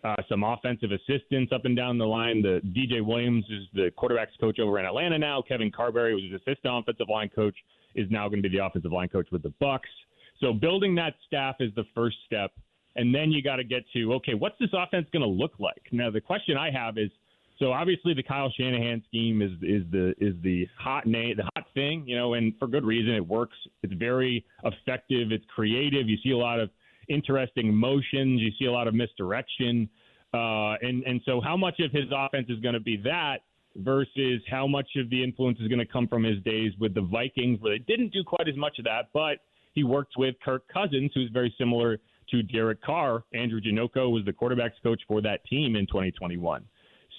uh, 0.04 0.16
some 0.30 0.44
offensive 0.44 0.92
assistants 0.92 1.52
up 1.52 1.66
and 1.66 1.76
down 1.76 1.98
the 1.98 2.06
line. 2.06 2.42
The 2.42 2.62
DJ 2.68 3.06
Williams 3.06 3.46
is 3.50 3.64
the 3.74 3.92
quarterbacks 3.98 4.40
coach 4.40 4.60
over 4.60 4.80
in 4.80 4.86
Atlanta 4.86 5.18
now. 5.18 5.42
Kevin 5.42 5.72
Carberry 5.72 6.14
was 6.14 6.24
his 6.24 6.34
assistant 6.34 6.74
offensive 6.74 7.10
line 7.10 7.30
coach, 7.34 7.56
is 7.96 8.08
now 8.10 8.30
going 8.30 8.42
to 8.42 8.50
be 8.50 8.56
the 8.56 8.64
offensive 8.64 8.92
line 8.92 9.10
coach 9.10 9.28
with 9.32 9.44
the 9.44 9.54
Bucs. 9.62 9.80
So 10.40 10.54
building 10.54 10.96
that 10.96 11.16
staff 11.28 11.56
is 11.60 11.74
the 11.76 11.84
first 11.94 12.18
step. 12.26 12.52
And 12.96 13.14
then 13.14 13.32
you 13.32 13.42
got 13.42 13.58
to 13.58 13.64
get 13.64 13.84
to, 13.94 14.14
okay, 14.16 14.34
what's 14.34 14.58
this 14.60 14.70
offense 14.74 15.08
going 15.12 15.22
to 15.22 15.28
look 15.28 15.54
like? 15.60 15.82
Now, 15.92 16.10
the 16.10 16.22
question 16.22 16.58
I 16.58 16.72
have 16.72 16.98
is, 16.98 17.10
so 17.60 17.74
obviously 17.74 18.14
the 18.14 18.24
Kyle 18.24 18.52
Shanahan 18.58 19.04
scheme 19.08 19.42
is 19.42 19.52
is 19.62 19.84
the 19.92 20.14
is 20.18 20.34
the 20.42 20.68
hot 20.78 21.06
name, 21.06 21.36
the 21.38 21.44
hot 21.56 21.68
thing, 21.74 22.04
you 22.08 22.16
know, 22.16 22.34
and 22.34 22.54
for 22.58 22.68
good 22.68 22.86
reason. 22.86 23.14
It 23.14 23.28
works. 23.28 23.58
It's 23.84 23.94
very 23.94 24.46
effective. 24.64 25.32
It's 25.32 25.46
creative. 25.54 26.08
You 26.08 26.18
see 26.24 26.32
a 26.32 26.38
lot 26.38 26.60
of 26.60 26.70
interesting 27.10 27.74
motions. 27.74 28.42
You 28.42 28.52
see 28.58 28.66
a 28.66 28.72
lot 28.72 28.88
of 28.88 28.94
misdirection. 28.94 29.90
Uh, 30.34 30.76
and 30.82 31.04
and 31.04 31.22
so 31.26 31.42
how 31.42 31.58
much 31.58 31.80
of 31.80 31.92
his 31.92 32.06
offense 32.16 32.48
is 32.50 32.60
going 32.60 32.76
to 32.76 32.80
be 32.80 32.98
that 32.98 33.40
versus 33.76 34.42
how 34.50 34.66
much 34.66 34.88
of 34.96 35.10
the 35.10 35.24
influence 35.24 35.60
is 35.60 35.68
going 35.68 35.80
to 35.80 35.86
come 35.86 36.08
from 36.08 36.24
his 36.24 36.42
days 36.44 36.72
with 36.80 36.94
the 36.94 37.02
Vikings, 37.02 37.60
where 37.62 37.78
they 37.78 37.84
didn't 37.88 38.14
do 38.14 38.24
quite 38.24 38.48
as 38.48 38.56
much 38.56 38.80
of 38.80 38.86
that, 38.86 39.10
but 39.14 39.40
he 39.74 39.84
worked 39.84 40.14
with 40.18 40.36
Kirk 40.44 40.64
Cousins, 40.74 41.12
who's 41.14 41.30
very 41.32 41.54
similar 41.58 42.00
to 42.32 42.44
Derek 42.44 42.82
Carr. 42.82 43.24
Andrew 43.34 43.62
Janocko 43.62 44.12
was 44.12 44.24
the 44.26 44.34
quarterbacks 44.34 44.82
coach 44.84 45.02
for 45.08 45.22
that 45.22 45.46
team 45.46 45.76
in 45.76 45.88
2021. 45.88 46.64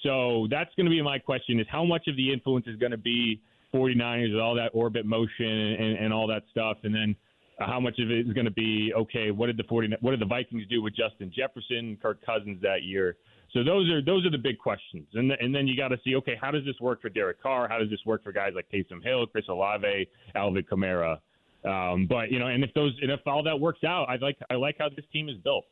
So 0.03 0.47
that's 0.49 0.73
going 0.75 0.85
to 0.85 0.91
be 0.91 1.01
my 1.01 1.19
question: 1.19 1.59
is 1.59 1.67
how 1.69 1.83
much 1.83 2.07
of 2.07 2.15
the 2.15 2.31
influence 2.31 2.67
is 2.67 2.75
going 2.77 2.91
to 2.91 2.97
be 2.97 3.41
49ers 3.73 4.33
with 4.33 4.41
all 4.41 4.55
that 4.55 4.69
orbit 4.73 5.05
motion 5.05 5.45
and, 5.45 5.97
and 5.97 6.13
all 6.13 6.27
that 6.27 6.43
stuff, 6.51 6.77
and 6.83 6.93
then 6.93 7.15
how 7.59 7.79
much 7.79 7.99
of 7.99 8.09
it 8.09 8.27
is 8.27 8.33
going 8.33 8.45
to 8.45 8.51
be 8.51 8.93
okay? 8.95 9.31
What 9.31 9.47
did 9.47 9.57
the 9.57 9.63
40 9.63 9.95
what 10.01 10.11
did 10.11 10.19
the 10.19 10.25
Vikings 10.25 10.63
do 10.69 10.81
with 10.81 10.95
Justin 10.95 11.31
Jefferson, 11.35 11.97
Kirk 12.01 12.25
Cousins 12.25 12.61
that 12.61 12.83
year? 12.83 13.17
So 13.53 13.63
those 13.63 13.89
are 13.91 14.01
those 14.01 14.25
are 14.25 14.31
the 14.31 14.37
big 14.37 14.57
questions, 14.57 15.07
and 15.13 15.29
the, 15.29 15.35
and 15.39 15.53
then 15.53 15.67
you 15.67 15.75
got 15.75 15.89
to 15.89 15.97
see 16.03 16.15
okay, 16.15 16.37
how 16.39 16.51
does 16.51 16.63
this 16.65 16.79
work 16.79 17.01
for 17.01 17.09
Derek 17.09 17.41
Carr? 17.41 17.67
How 17.67 17.79
does 17.79 17.89
this 17.89 17.99
work 18.05 18.23
for 18.23 18.31
guys 18.31 18.53
like 18.55 18.67
Taysom 18.73 19.03
Hill, 19.03 19.27
Chris 19.27 19.45
Olave, 19.49 20.07
Alvin 20.35 20.63
Kamara? 20.63 21.17
Um, 21.65 22.07
but 22.07 22.31
you 22.31 22.39
know, 22.39 22.47
and 22.47 22.63
if 22.63 22.73
those 22.73 22.93
and 23.01 23.11
if 23.11 23.19
all 23.25 23.43
that 23.43 23.59
works 23.59 23.83
out, 23.83 24.05
I 24.09 24.15
like 24.15 24.37
I 24.49 24.55
like 24.55 24.77
how 24.79 24.89
this 24.89 25.05
team 25.11 25.29
is 25.29 25.37
built. 25.37 25.65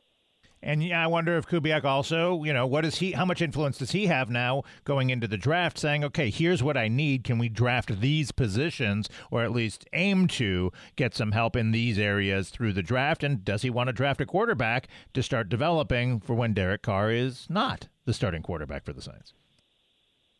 And 0.62 0.82
yeah, 0.84 1.02
I 1.02 1.06
wonder 1.06 1.38
if 1.38 1.46
Kubiak 1.46 1.84
also, 1.84 2.44
you 2.44 2.52
know, 2.52 2.66
what 2.66 2.84
is 2.84 2.96
he? 2.96 3.12
How 3.12 3.24
much 3.24 3.40
influence 3.40 3.78
does 3.78 3.92
he 3.92 4.06
have 4.06 4.28
now 4.28 4.62
going 4.84 5.08
into 5.08 5.26
the 5.26 5.38
draft? 5.38 5.78
Saying, 5.78 6.04
okay, 6.04 6.28
here's 6.28 6.62
what 6.62 6.76
I 6.76 6.86
need. 6.86 7.24
Can 7.24 7.38
we 7.38 7.48
draft 7.48 8.00
these 8.00 8.30
positions, 8.30 9.08
or 9.30 9.42
at 9.42 9.52
least 9.52 9.86
aim 9.94 10.28
to 10.28 10.70
get 10.96 11.14
some 11.14 11.32
help 11.32 11.56
in 11.56 11.70
these 11.70 11.98
areas 11.98 12.50
through 12.50 12.74
the 12.74 12.82
draft? 12.82 13.24
And 13.24 13.42
does 13.42 13.62
he 13.62 13.70
want 13.70 13.88
to 13.88 13.94
draft 13.94 14.20
a 14.20 14.26
quarterback 14.26 14.88
to 15.14 15.22
start 15.22 15.48
developing 15.48 16.20
for 16.20 16.34
when 16.34 16.52
Derek 16.52 16.82
Carr 16.82 17.10
is 17.10 17.46
not 17.48 17.88
the 18.04 18.12
starting 18.12 18.42
quarterback 18.42 18.84
for 18.84 18.92
the 18.92 19.02
Saints? 19.02 19.32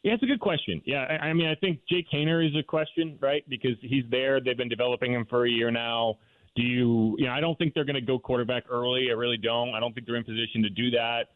Yeah, 0.03 0.15
it's 0.15 0.23
a 0.23 0.27
good 0.27 0.41
question. 0.41 0.83
Yeah, 0.85 1.05
I, 1.09 1.29
I 1.29 1.33
mean, 1.33 1.47
I 1.47 1.55
think 1.55 1.81
Jake 1.89 2.07
Haener 2.13 2.47
is 2.47 2.55
a 2.57 2.63
question, 2.63 3.19
right? 3.21 3.45
Because 3.49 3.77
he's 3.81 4.05
there. 4.11 4.41
They've 4.41 4.57
been 4.57 4.69
developing 4.69 5.13
him 5.15 5.27
for 5.29 5.47
a 5.47 5.51
year 5.51 5.71
now. 5.71 6.19
Do 6.57 6.63
you, 6.63 7.15
you 7.19 7.27
know, 7.27 7.33
I 7.33 7.41
don't 7.41 7.57
think 7.59 7.75
they're 7.75 7.85
going 7.85 7.95
to 7.95 8.01
go 8.01 8.19
quarterback 8.19 8.65
early. 8.71 9.09
I 9.11 9.15
really 9.15 9.37
don't. 9.37 9.75
I 9.75 9.81
don't 9.81 9.95
think 9.95 10.07
they're 10.07 10.17
in 10.17 10.25
position 10.25 10.63
to 10.63 10.71
do 10.71 10.91
that. 10.91 11.29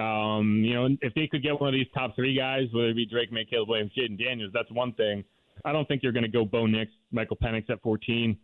Um, 0.00 0.62
you 0.64 0.74
know, 0.74 0.88
if 1.02 1.12
they 1.14 1.26
could 1.26 1.42
get 1.42 1.60
one 1.60 1.68
of 1.68 1.74
these 1.74 1.86
top 1.92 2.16
three 2.16 2.34
guys, 2.36 2.68
whether 2.72 2.88
it 2.88 2.96
be 2.96 3.04
Drake 3.04 3.30
Maye, 3.32 3.44
Caleb 3.48 3.68
Williams, 3.68 3.92
Jayden 3.96 4.18
Daniels, 4.18 4.50
that's 4.54 4.70
one 4.70 4.92
thing. 4.94 5.24
I 5.64 5.72
don't 5.72 5.86
think 5.86 6.02
they're 6.02 6.12
going 6.12 6.24
to 6.24 6.30
go 6.30 6.44
Bo 6.44 6.66
Nix, 6.66 6.90
Michael 7.10 7.36
Penix 7.36 7.68
at 7.68 7.82
14, 7.82 8.36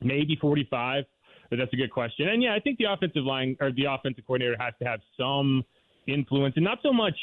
maybe 0.00 0.36
45. 0.40 1.04
But 1.50 1.58
that's 1.58 1.72
a 1.72 1.76
good 1.76 1.92
question. 1.92 2.28
And 2.28 2.42
yeah, 2.42 2.54
I 2.54 2.60
think 2.60 2.78
the 2.78 2.86
offensive 2.90 3.24
line 3.24 3.56
or 3.60 3.70
the 3.72 3.84
offensive 3.84 4.24
coordinator 4.26 4.56
has 4.58 4.72
to 4.80 4.88
have 4.88 5.00
some 5.18 5.62
influence, 6.06 6.54
and 6.56 6.64
not 6.64 6.78
so 6.82 6.92
much 6.92 7.14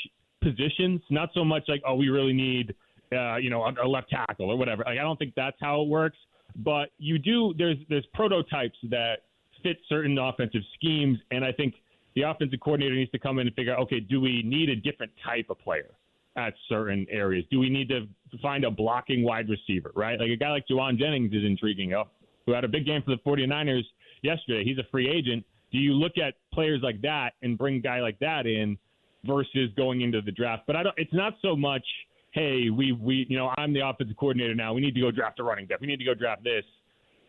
positions, 0.42 1.02
not 1.10 1.30
so 1.34 1.44
much 1.44 1.64
like, 1.68 1.82
oh, 1.86 1.96
we 1.96 2.10
really 2.10 2.34
need, 2.34 2.76
uh, 3.14 3.38
you 3.38 3.50
know, 3.50 3.64
a, 3.64 3.74
a 3.84 3.88
left 3.88 4.10
tackle 4.10 4.50
or 4.50 4.58
whatever. 4.58 4.84
Like, 4.86 5.00
I 5.00 5.02
don't 5.02 5.18
think 5.18 5.34
that's 5.36 5.58
how 5.60 5.82
it 5.82 5.88
works 5.88 6.18
but 6.58 6.90
you 6.98 7.18
do 7.18 7.54
there's 7.58 7.78
there's 7.90 8.06
prototypes 8.14 8.78
that 8.90 9.24
fit 9.64 9.78
certain 9.88 10.18
offensive 10.18 10.62
schemes, 10.76 11.18
and 11.32 11.46
I 11.46 11.52
think 11.52 11.76
the 12.16 12.24
offensive 12.24 12.60
coordinator 12.60 12.96
needs 12.96 13.12
to 13.12 13.20
come 13.20 13.40
in 13.40 13.48
and 13.48 13.56
figure 13.56 13.74
out, 13.74 13.80
okay, 13.80 14.00
do 14.00 14.20
we 14.20 14.44
need 14.44 14.70
a 14.70 14.76
different 14.76 15.12
type 15.26 15.46
of 15.50 15.60
player 15.60 15.92
at 16.36 16.54
certain 16.68 17.06
areas? 17.10 17.46
Do 17.52 17.60
we 17.60 17.70
need 17.70 17.88
to 17.90 18.08
find 18.42 18.64
a 18.64 18.72
blocking 18.72 19.24
wide 19.24 19.48
receiver, 19.50 19.92
right? 19.96 20.20
Like 20.20 20.30
a 20.30 20.36
guy 20.36 20.50
like 20.50 20.66
Jauan 20.70 20.98
Jennings 20.98 21.34
is 21.34 21.44
intriguing, 21.46 21.94
uh, 21.94 22.04
who 22.46 22.54
had 22.54 22.64
a 22.64 22.68
big 22.68 22.86
game 22.86 23.02
for 23.04 23.12
the 23.12 23.22
49ers 23.22 23.84
yesterday. 24.24 24.64
He's 24.64 24.78
a 24.78 24.88
free 24.92 25.10
agent. 25.10 25.46
Do 25.72 25.78
you 25.78 25.94
look 25.94 26.18
at 26.18 26.34
players 26.54 26.82
like 26.84 27.02
that 27.02 27.32
and 27.44 27.58
bring 27.58 27.76
a 27.76 27.80
guy 27.80 28.02
like 28.02 28.20
that 28.20 28.46
in 28.46 28.78
versus 29.26 29.70
going 29.78 30.02
into 30.02 30.22
the 30.22 30.32
draft? 30.32 30.64
But 30.68 30.76
I 30.76 30.84
don't. 30.84 30.96
It's 30.98 31.14
not 31.14 31.36
so 31.42 31.56
much– 31.56 31.86
hey, 32.32 32.70
we 32.70 32.92
we 32.92 33.26
you 33.30 33.38
know 33.38 33.54
I'm 33.58 33.74
the 33.74 33.88
offensive 33.88 34.18
coordinator 34.18 34.56
now. 34.56 34.74
We 34.74 34.82
need 34.82 34.96
to 34.96 35.02
go 35.02 35.12
draft 35.12 35.40
a 35.40 35.44
running 35.44 35.66
back. 35.66 35.80
We 35.82 35.88
need 35.88 36.00
to 36.00 36.06
go 36.06 36.14
draft 36.14 36.44
this. 36.44 36.64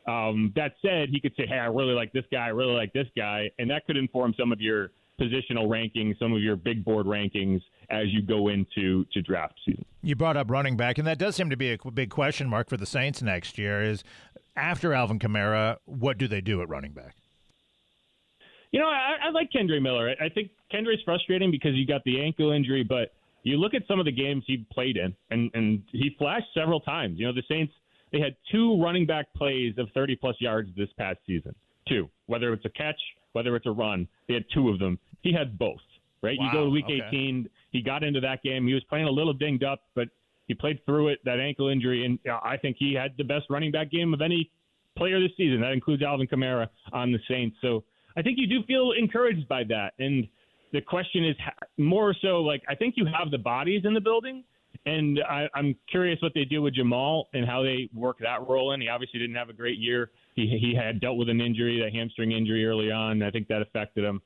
Um, 0.07 0.53
that 0.57 0.75
said, 0.83 1.11
he 1.11 1.21
could 1.21 1.33
say, 1.37 1.47
hey, 1.47 1.59
I 1.59 1.67
really 1.67 1.95
like 1.95 2.13
this 2.13 2.25
guy. 2.33 2.47
I 2.47 2.49
really 2.49 2.75
like 2.75 2.93
this 2.93 3.07
guy, 3.17 3.51
and 3.59 3.71
that 3.71 3.87
could 3.87 3.97
inform 3.97 4.35
some 4.39 4.51
of 4.51 4.61
your 4.61 4.91
positional 5.21 5.69
rankings, 5.69 6.19
some 6.19 6.33
of 6.33 6.43
your 6.43 6.57
big 6.57 6.85
board 6.85 7.07
rankings 7.07 7.61
as 7.91 8.07
you 8.09 8.23
go 8.23 8.49
into 8.49 9.05
to 9.13 9.23
draft 9.23 9.55
season. 9.65 9.85
You 10.03 10.17
brought 10.17 10.37
up 10.37 10.51
running 10.51 10.77
back, 10.77 10.99
and 10.99 11.07
that 11.07 11.19
does 11.19 11.37
seem 11.37 11.51
to 11.51 11.57
be 11.57 11.73
a 11.73 11.91
big 11.93 12.11
question 12.11 12.49
mark 12.49 12.69
for 12.69 12.77
the 12.77 12.87
Saints 12.87 13.23
next 13.23 13.59
year. 13.59 13.83
Is 13.83 14.03
after 14.57 14.93
Alvin 14.93 15.19
Kamara, 15.19 15.77
what 15.85 16.19
do 16.19 16.27
they 16.27 16.41
do 16.41 16.63
at 16.63 16.69
running 16.69 16.93
back? 16.93 17.15
You 18.73 18.81
know, 18.81 18.89
I, 18.89 19.17
I 19.27 19.31
like 19.31 19.51
Kendre 19.53 19.81
Miller. 19.81 20.15
I 20.21 20.29
think 20.31 20.51
Kendre's 20.73 21.03
frustrating 21.05 21.51
because 21.51 21.75
you 21.75 21.87
got 21.87 22.03
the 22.05 22.23
ankle 22.23 22.53
injury, 22.53 22.83
but 22.83 23.13
you 23.43 23.57
look 23.57 23.75
at 23.75 23.83
some 23.89 23.99
of 23.99 24.05
the 24.05 24.13
games 24.13 24.45
he 24.47 24.67
played 24.73 24.97
in, 24.97 25.15
and 25.31 25.51
and 25.55 25.83
he 25.93 26.15
flashed 26.19 26.47
several 26.55 26.81
times. 26.81 27.19
You 27.19 27.27
know, 27.27 27.33
the 27.33 27.43
Saints 27.49 27.73
they 28.13 28.21
had 28.21 28.37
two 28.51 28.81
running 28.81 29.07
back 29.07 29.33
plays 29.35 29.75
of 29.79 29.89
30 29.95 30.17
plus 30.17 30.37
yards 30.39 30.71
this 30.77 30.89
past 30.99 31.19
season. 31.27 31.55
Two, 31.89 32.09
whether 32.27 32.53
it's 32.53 32.65
a 32.65 32.71
catch, 32.71 33.01
whether 33.33 33.57
it's 33.57 33.67
a 33.67 33.71
run, 33.71 34.07
they 34.29 34.35
had 34.35 34.45
two 34.55 34.69
of 34.69 34.79
them. 34.79 34.99
He 35.23 35.33
had 35.33 35.59
both. 35.59 35.81
Right? 36.23 36.39
Wow, 36.39 36.47
you 36.47 36.53
go 36.53 36.65
to 36.67 36.71
week 36.71 36.85
okay. 36.85 37.01
18. 37.09 37.49
He 37.71 37.83
got 37.83 38.05
into 38.05 38.21
that 38.21 38.43
game. 38.43 38.67
He 38.67 38.75
was 38.75 38.85
playing 38.85 39.07
a 39.07 39.11
little 39.11 39.33
dinged 39.33 39.65
up, 39.65 39.83
but 39.95 40.09
he 40.47 40.55
played 40.55 40.85
through 40.85 41.09
it. 41.09 41.19
That 41.25 41.41
ankle 41.41 41.69
injury, 41.69 42.05
and 42.05 42.19
I 42.45 42.57
think 42.59 42.77
he 42.79 42.95
had 42.95 43.13
the 43.17 43.25
best 43.25 43.47
running 43.51 43.73
back 43.73 43.91
game 43.91 44.15
of 44.15 44.21
any 44.21 44.51
player 44.97 45.19
this 45.21 45.33
season. 45.37 45.61
That 45.63 45.73
includes 45.73 46.03
Alvin 46.03 46.29
Kamara 46.29 46.69
on 46.93 47.11
the 47.11 47.19
Saints. 47.29 47.57
So 47.61 47.83
I 48.17 48.23
think 48.23 48.39
you 48.39 48.47
do 48.47 48.63
feel 48.67 48.93
encouraged 48.97 49.49
by 49.49 49.65
that, 49.65 49.95
and 49.99 50.29
the 50.73 50.81
question 50.81 51.25
is 51.25 51.37
more 51.79 52.15
so 52.23 52.41
like 52.41 52.63
I 52.69 52.75
think 52.75 52.95
you 52.97 53.07
have 53.07 53.31
the 53.31 53.39
bodies 53.39 53.83
in 53.85 53.95
the 53.95 54.01
building, 54.01 54.45
and 54.87 55.21
I, 55.29 55.49
I'm 55.55 55.77
curious 55.91 56.21
what 56.23 56.33
they 56.35 56.45
do 56.45 56.63
with 56.63 56.75
Jamal 56.75 57.29
and 57.35 57.47
how 57.47 57.63
they 57.63 57.89
work 57.95 58.19
that 58.21 58.47
role 58.49 58.73
in. 58.73 58.81
He 58.81 58.89
obviously 58.89 59.21
didn't 59.21 59.37
have 59.37 59.49
a 59.49 59.53
great 59.53 59.79
year. 59.79 60.11
He 60.35 60.47
he 60.61 60.75
had 60.75 61.01
dealt 61.01 61.17
with 61.19 61.29
an 61.29 61.41
injury, 61.41 61.81
that 61.81 61.95
hamstring 61.95 62.33
injury 62.33 62.67
early 62.67 62.91
on. 62.91 63.23
I 63.23 63.31
think 63.31 63.49
that 63.49 63.63
affected 63.63 64.05
him. 64.05 64.21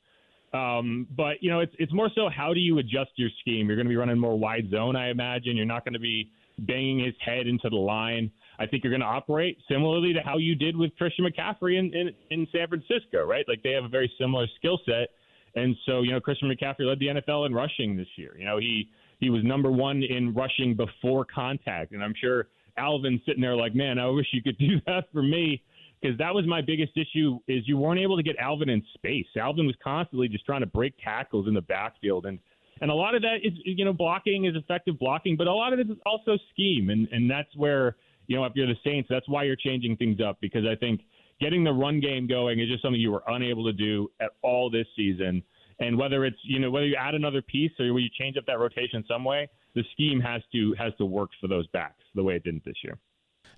Um, 0.55 1.07
but 1.17 1.43
you 1.43 1.51
know, 1.51 1.61
it's 1.61 1.75
it's 1.79 1.93
more 1.93 2.11
so 2.15 2.29
how 2.35 2.55
do 2.55 2.61
you 2.61 2.79
adjust 2.79 3.11
your 3.17 3.31
scheme? 3.41 3.67
You're 3.67 3.77
going 3.77 3.87
to 3.87 3.91
be 3.91 3.97
running 3.97 4.19
more 4.19 4.39
wide 4.39 4.71
zone, 4.71 4.97
I 4.97 5.11
imagine. 5.11 5.57
You're 5.57 5.67
not 5.67 5.85
going 5.85 5.95
to 5.95 6.01
be 6.01 6.31
banging 6.59 7.05
his 7.05 7.15
head 7.25 7.47
into 7.47 7.69
the 7.69 7.77
line. 7.77 8.31
I 8.59 8.67
think 8.67 8.83
you're 8.83 8.93
going 8.93 9.01
to 9.03 9.07
operate 9.07 9.59
similarly 9.69 10.15
to 10.15 10.21
how 10.21 10.39
you 10.39 10.55
did 10.55 10.77
with 10.77 10.97
Christian 10.97 11.27
McCaffrey 11.27 11.79
in, 11.79 11.93
in, 11.95 12.11
in 12.31 12.47
San 12.53 12.69
Francisco, 12.69 13.27
right? 13.27 13.45
Like 13.47 13.63
they 13.63 13.73
have 13.73 13.85
a 13.85 13.89
very 13.89 14.11
similar 14.19 14.47
skill 14.57 14.79
set 14.87 15.11
and 15.57 15.75
so, 15.87 16.03
you 16.03 16.13
know, 16.13 16.21
Christian 16.21 16.51
McCaffrey 16.51 16.87
led 16.87 16.99
the 16.99 17.07
NFL 17.07 17.47
in 17.47 17.55
rushing 17.55 17.97
this 17.97 18.07
year. 18.17 18.37
You 18.39 18.45
know, 18.45 18.59
he 18.59 18.91
he 19.19 19.31
was 19.31 19.43
number 19.43 19.71
one 19.71 20.03
in 20.03 20.35
rushing 20.35 20.77
before 20.77 21.25
contact, 21.25 21.93
and 21.93 22.05
I'm 22.05 22.15
sure 22.21 22.49
Alvin's 22.77 23.23
sitting 23.27 23.41
there 23.41 23.57
like, 23.57 23.75
man, 23.75 23.99
I 23.99 24.07
wish 24.09 24.27
you 24.33 24.43
could 24.43 24.59
do 24.59 24.81
that 24.87 25.05
for 25.13 25.23
me 25.23 25.63
because 26.01 26.19
that 26.19 26.35
was 26.35 26.47
my 26.47 26.61
biggest 26.61 26.93
issue 26.97 27.39
is 27.49 27.67
you 27.67 27.79
weren't 27.79 28.01
able 28.01 28.19
to 28.19 28.23
get 28.23 28.37
Alvin 28.37 28.69
in 28.69 28.83
space. 28.95 29.27
Alvin 29.39 29.67
was 29.67 29.75
constantly 29.83 30.29
just 30.29 30.45
trying 30.45 30.61
to 30.61 30.67
break 30.67 30.93
tackles 31.03 31.49
in 31.49 31.55
the 31.55 31.63
backfield 31.63 32.27
and 32.27 32.39
and 32.83 32.91
a 32.91 32.95
lot 32.95 33.15
of 33.15 33.23
that 33.23 33.37
is 33.43 33.55
you 33.65 33.87
know 33.87 33.95
blocking 33.95 34.45
is 34.45 34.55
effective 34.55 34.99
blocking, 34.99 35.37
but 35.37 35.47
a 35.47 35.53
lot 35.53 35.73
of 35.73 35.79
it 35.79 35.89
is 35.89 35.97
also 36.05 36.37
scheme 36.53 36.91
and 36.91 37.09
and 37.11 37.31
that's 37.31 37.49
where 37.57 37.97
you 38.27 38.37
know 38.37 38.45
if 38.45 38.53
you're 38.55 38.67
the 38.67 38.77
Saints, 38.85 39.09
that's 39.11 39.27
why 39.27 39.45
you're 39.45 39.57
changing 39.57 39.97
things 39.97 40.21
up 40.21 40.37
because 40.43 40.65
I 40.71 40.77
think 40.77 41.01
getting 41.41 41.65
the 41.65 41.73
run 41.73 42.01
game 42.01 42.27
going 42.27 42.61
is 42.61 42.69
just 42.69 42.83
something 42.83 43.01
you 43.01 43.13
were 43.13 43.23
unable 43.29 43.65
to 43.65 43.73
do 43.73 44.11
at 44.21 44.31
all 44.43 44.71
this 44.71 44.87
season. 44.97 45.43
And 45.79 45.99
whether 45.99 46.25
it's 46.25 46.39
you 46.43 46.59
know 46.59 46.71
whether 46.71 46.87
you 46.87 46.97
add 46.97 47.15
another 47.15 47.43
piece 47.43 47.73
or 47.79 47.85
you 47.99 48.09
change 48.19 48.37
up 48.37 48.47
that 48.47 48.59
rotation 48.59 49.05
some 49.07 49.25
way, 49.25 49.49
the 49.75 49.85
scheme 49.93 50.21
has 50.21 50.43
to 50.53 50.75
has 50.79 50.93
to 50.99 51.05
work 51.05 51.31
for 51.41 51.49
those 51.49 51.67
backs 51.69 52.03
the 52.15 52.23
way 52.23 52.37
it 52.37 52.45
didn't 52.45 52.65
this 52.65 52.77
year. 52.83 52.99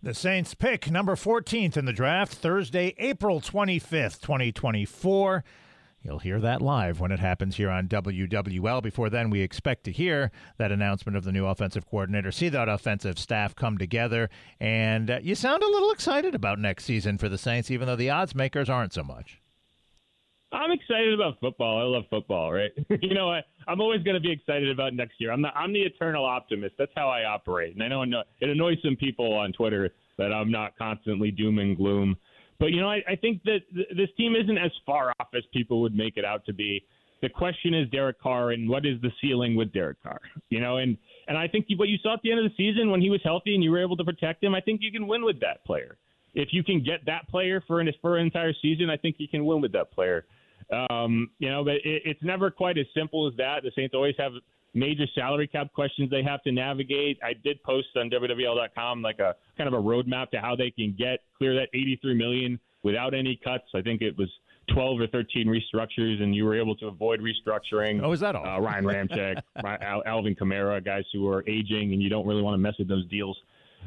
The 0.02 0.14
Saints 0.14 0.54
pick 0.54 0.90
number 0.90 1.16
14th 1.16 1.76
in 1.76 1.84
the 1.84 1.92
draft 1.92 2.34
Thursday, 2.34 2.94
April 2.98 3.40
25th, 3.40 4.20
2024. 4.20 5.44
You'll 6.02 6.20
hear 6.20 6.40
that 6.40 6.62
live 6.62 7.00
when 7.00 7.10
it 7.10 7.18
happens 7.18 7.56
here 7.56 7.70
on 7.70 7.88
WWL. 7.88 8.82
Before 8.82 9.10
then, 9.10 9.30
we 9.30 9.40
expect 9.40 9.84
to 9.84 9.92
hear 9.92 10.30
that 10.56 10.70
announcement 10.70 11.16
of 11.16 11.24
the 11.24 11.32
new 11.32 11.46
offensive 11.46 11.86
coordinator, 11.86 12.30
see 12.30 12.48
that 12.50 12.68
offensive 12.68 13.18
staff 13.18 13.56
come 13.56 13.78
together, 13.78 14.30
and 14.60 15.10
uh, 15.10 15.18
you 15.22 15.34
sound 15.34 15.62
a 15.62 15.68
little 15.68 15.90
excited 15.90 16.34
about 16.34 16.58
next 16.58 16.84
season 16.84 17.18
for 17.18 17.28
the 17.28 17.38
Saints, 17.38 17.70
even 17.70 17.86
though 17.88 17.96
the 17.96 18.10
odds 18.10 18.34
makers 18.34 18.70
aren't 18.70 18.92
so 18.92 19.02
much. 19.02 19.40
I'm 20.52 20.70
excited 20.70 21.12
about 21.12 21.38
football. 21.40 21.78
I 21.78 21.82
love 21.82 22.04
football, 22.08 22.52
right? 22.52 22.70
you 23.02 23.12
know, 23.14 23.30
I, 23.30 23.42
I'm 23.66 23.80
always 23.80 24.02
going 24.02 24.14
to 24.14 24.20
be 24.20 24.32
excited 24.32 24.70
about 24.70 24.94
next 24.94 25.20
year. 25.20 25.30
I'm 25.30 25.42
the 25.42 25.48
I'm 25.48 25.72
the 25.72 25.82
eternal 25.82 26.24
optimist. 26.24 26.76
That's 26.78 26.92
how 26.96 27.08
I 27.08 27.24
operate, 27.24 27.74
and 27.74 27.82
I 27.82 27.88
know 27.88 28.02
it 28.02 28.48
annoys 28.48 28.78
some 28.82 28.96
people 28.96 29.34
on 29.34 29.52
Twitter 29.52 29.90
that 30.16 30.32
I'm 30.32 30.50
not 30.50 30.76
constantly 30.78 31.30
doom 31.30 31.58
and 31.58 31.76
gloom. 31.76 32.16
But 32.58 32.72
you 32.72 32.80
know, 32.80 32.90
I, 32.90 33.02
I 33.08 33.16
think 33.16 33.42
that 33.44 33.60
th- 33.74 33.88
this 33.96 34.08
team 34.16 34.34
isn't 34.34 34.58
as 34.58 34.72
far 34.84 35.12
off 35.20 35.28
as 35.34 35.42
people 35.52 35.80
would 35.82 35.94
make 35.94 36.16
it 36.16 36.24
out 36.24 36.44
to 36.46 36.52
be. 36.52 36.84
The 37.20 37.28
question 37.28 37.74
is 37.74 37.88
Derek 37.90 38.20
Carr 38.20 38.50
and 38.52 38.68
what 38.68 38.86
is 38.86 39.00
the 39.00 39.10
ceiling 39.20 39.56
with 39.56 39.72
Derek 39.72 40.00
Carr? 40.02 40.20
You 40.50 40.60
know, 40.60 40.76
and 40.76 40.96
and 41.26 41.36
I 41.36 41.48
think 41.48 41.66
what 41.76 41.88
you 41.88 41.98
saw 42.02 42.14
at 42.14 42.20
the 42.22 42.30
end 42.30 42.44
of 42.44 42.50
the 42.50 42.56
season 42.56 42.90
when 42.90 43.00
he 43.00 43.10
was 43.10 43.20
healthy 43.24 43.54
and 43.54 43.62
you 43.62 43.70
were 43.70 43.82
able 43.82 43.96
to 43.96 44.04
protect 44.04 44.42
him, 44.42 44.54
I 44.54 44.60
think 44.60 44.80
you 44.82 44.92
can 44.92 45.06
win 45.06 45.24
with 45.24 45.40
that 45.40 45.64
player. 45.64 45.98
If 46.34 46.48
you 46.52 46.62
can 46.62 46.82
get 46.82 47.04
that 47.06 47.28
player 47.28 47.62
for 47.66 47.80
an 47.80 47.90
for 48.00 48.16
an 48.16 48.26
entire 48.26 48.52
season, 48.62 48.90
I 48.90 48.96
think 48.96 49.16
you 49.18 49.28
can 49.28 49.44
win 49.44 49.60
with 49.60 49.72
that 49.72 49.90
player. 49.90 50.26
Um, 50.90 51.30
you 51.38 51.50
know, 51.50 51.64
but 51.64 51.74
it, 51.76 52.02
it's 52.04 52.22
never 52.22 52.50
quite 52.50 52.78
as 52.78 52.86
simple 52.94 53.26
as 53.26 53.34
that. 53.36 53.62
The 53.62 53.72
Saints 53.74 53.94
always 53.94 54.14
have 54.18 54.32
major 54.74 55.04
salary 55.14 55.46
cap 55.46 55.72
questions 55.72 56.10
they 56.10 56.22
have 56.22 56.42
to 56.42 56.52
navigate. 56.52 57.18
I 57.22 57.32
did 57.32 57.62
post 57.62 57.88
on 57.96 58.10
WWL.com 58.10 59.02
like 59.02 59.18
a 59.18 59.34
kind 59.56 59.72
of 59.72 59.74
a 59.74 59.82
roadmap 59.82 60.30
to 60.30 60.40
how 60.40 60.54
they 60.56 60.70
can 60.70 60.94
get 60.98 61.20
clear 61.36 61.54
that 61.54 61.68
83 61.74 62.14
million 62.14 62.60
without 62.82 63.14
any 63.14 63.38
cuts. 63.42 63.64
I 63.74 63.82
think 63.82 64.02
it 64.02 64.16
was 64.16 64.28
12 64.72 65.00
or 65.00 65.06
13 65.06 65.46
restructures, 65.46 66.22
and 66.22 66.34
you 66.34 66.44
were 66.44 66.58
able 66.58 66.76
to 66.76 66.86
avoid 66.86 67.20
restructuring. 67.20 68.00
Oh, 68.02 68.12
is 68.12 68.20
that 68.20 68.36
all? 68.36 68.46
Uh, 68.46 68.60
Ryan 68.60 68.84
Ramczyk, 68.84 69.42
Alvin 70.06 70.34
Kamara, 70.34 70.84
guys 70.84 71.04
who 71.12 71.28
are 71.28 71.42
aging, 71.48 71.92
and 71.92 72.02
you 72.02 72.08
don't 72.08 72.26
really 72.26 72.42
want 72.42 72.54
to 72.54 72.58
mess 72.58 72.74
with 72.78 72.88
those 72.88 73.06
deals. 73.08 73.36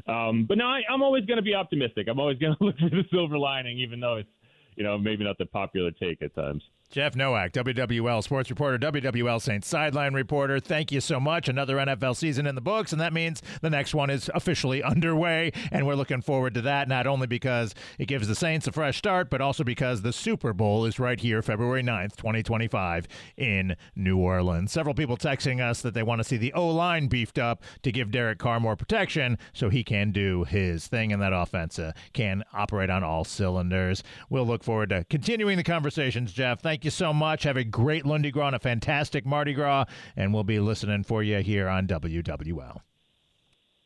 Um, 0.07 0.45
but 0.47 0.57
no, 0.57 0.65
I, 0.65 0.81
I'm 0.89 1.01
always 1.01 1.25
going 1.25 1.37
to 1.37 1.43
be 1.43 1.53
optimistic. 1.53 2.07
I'm 2.09 2.19
always 2.19 2.37
going 2.37 2.55
to 2.59 2.63
look 2.63 2.77
for 2.77 2.89
the 2.89 3.03
silver 3.11 3.37
lining, 3.37 3.79
even 3.79 3.99
though 3.99 4.17
it's 4.17 4.29
you 4.75 4.83
know 4.83 4.97
maybe 4.97 5.23
not 5.23 5.37
the 5.37 5.45
popular 5.45 5.91
take 5.91 6.21
at 6.21 6.33
times. 6.35 6.63
Jeff 6.91 7.15
Nowak, 7.15 7.53
WWL 7.53 8.21
sports 8.21 8.49
reporter, 8.49 8.77
WWL 8.77 9.41
Saints 9.41 9.65
sideline 9.65 10.13
reporter. 10.13 10.59
Thank 10.59 10.91
you 10.91 10.99
so 10.99 11.21
much. 11.21 11.47
Another 11.47 11.77
NFL 11.77 12.17
season 12.17 12.45
in 12.45 12.53
the 12.53 12.59
books, 12.59 12.91
and 12.91 12.99
that 12.99 13.13
means 13.13 13.41
the 13.61 13.69
next 13.69 13.95
one 13.95 14.09
is 14.09 14.29
officially 14.35 14.83
underway, 14.91 15.53
and 15.71 15.87
we're 15.87 15.95
looking 15.95 16.21
forward 16.21 16.53
to 16.55 16.61
that. 16.63 16.89
Not 16.89 17.07
only 17.07 17.27
because 17.27 17.73
it 17.97 18.07
gives 18.09 18.27
the 18.27 18.35
Saints 18.35 18.67
a 18.67 18.73
fresh 18.73 18.97
start, 18.97 19.29
but 19.29 19.39
also 19.39 19.63
because 19.63 20.01
the 20.01 20.11
Super 20.11 20.51
Bowl 20.51 20.83
is 20.83 20.99
right 20.99 21.17
here, 21.17 21.41
February 21.41 21.81
9th, 21.81 22.17
2025, 22.17 23.07
in 23.37 23.77
New 23.95 24.17
Orleans. 24.17 24.73
Several 24.73 24.93
people 24.93 25.15
texting 25.15 25.61
us 25.61 25.81
that 25.83 25.93
they 25.93 26.03
want 26.03 26.19
to 26.19 26.25
see 26.25 26.35
the 26.35 26.51
O 26.51 26.67
line 26.67 27.07
beefed 27.07 27.39
up 27.39 27.63
to 27.83 27.93
give 27.93 28.11
Derek 28.11 28.37
Carr 28.37 28.59
more 28.59 28.75
protection 28.75 29.37
so 29.53 29.69
he 29.69 29.85
can 29.85 30.11
do 30.11 30.43
his 30.43 30.87
thing, 30.87 31.13
and 31.13 31.21
that 31.21 31.31
offense 31.31 31.79
uh, 31.79 31.93
can 32.11 32.43
operate 32.51 32.89
on 32.89 33.01
all 33.01 33.23
cylinders. 33.23 34.03
We'll 34.29 34.45
look 34.45 34.61
forward 34.61 34.89
to 34.89 35.05
continuing 35.05 35.55
the 35.55 35.63
conversations, 35.63 36.33
Jeff. 36.33 36.59
Thank 36.59 36.80
Thank 36.81 36.85
you 36.85 36.91
so 36.97 37.13
much. 37.13 37.43
Have 37.43 37.57
a 37.57 37.63
great 37.63 38.07
Lundi 38.07 38.31
Gras 38.31 38.47
and 38.47 38.55
a 38.55 38.59
fantastic 38.59 39.23
Mardi 39.23 39.53
Gras, 39.53 39.85
and 40.15 40.33
we'll 40.33 40.43
be 40.43 40.59
listening 40.59 41.03
for 41.03 41.21
you 41.21 41.37
here 41.37 41.67
on 41.67 41.85
WWL. 41.85 42.81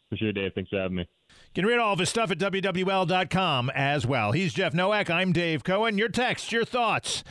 For 0.09 0.15
sure, 0.15 0.31
Dave. 0.31 0.53
Thanks 0.55 0.69
for 0.69 0.79
having 0.79 0.95
me. 0.95 1.09
You 1.29 1.61
can 1.61 1.65
read 1.65 1.79
all 1.79 1.91
of 1.91 1.99
his 1.99 2.07
stuff 2.07 2.31
at 2.31 2.37
WWL.com 2.37 3.69
as 3.75 4.07
well. 4.07 4.31
He's 4.31 4.53
Jeff 4.53 4.73
Nowak. 4.73 5.09
I'm 5.09 5.33
Dave 5.33 5.65
Cohen. 5.65 5.97
Your 5.97 6.07
text, 6.07 6.53
your 6.53 6.63
thoughts 6.63 7.25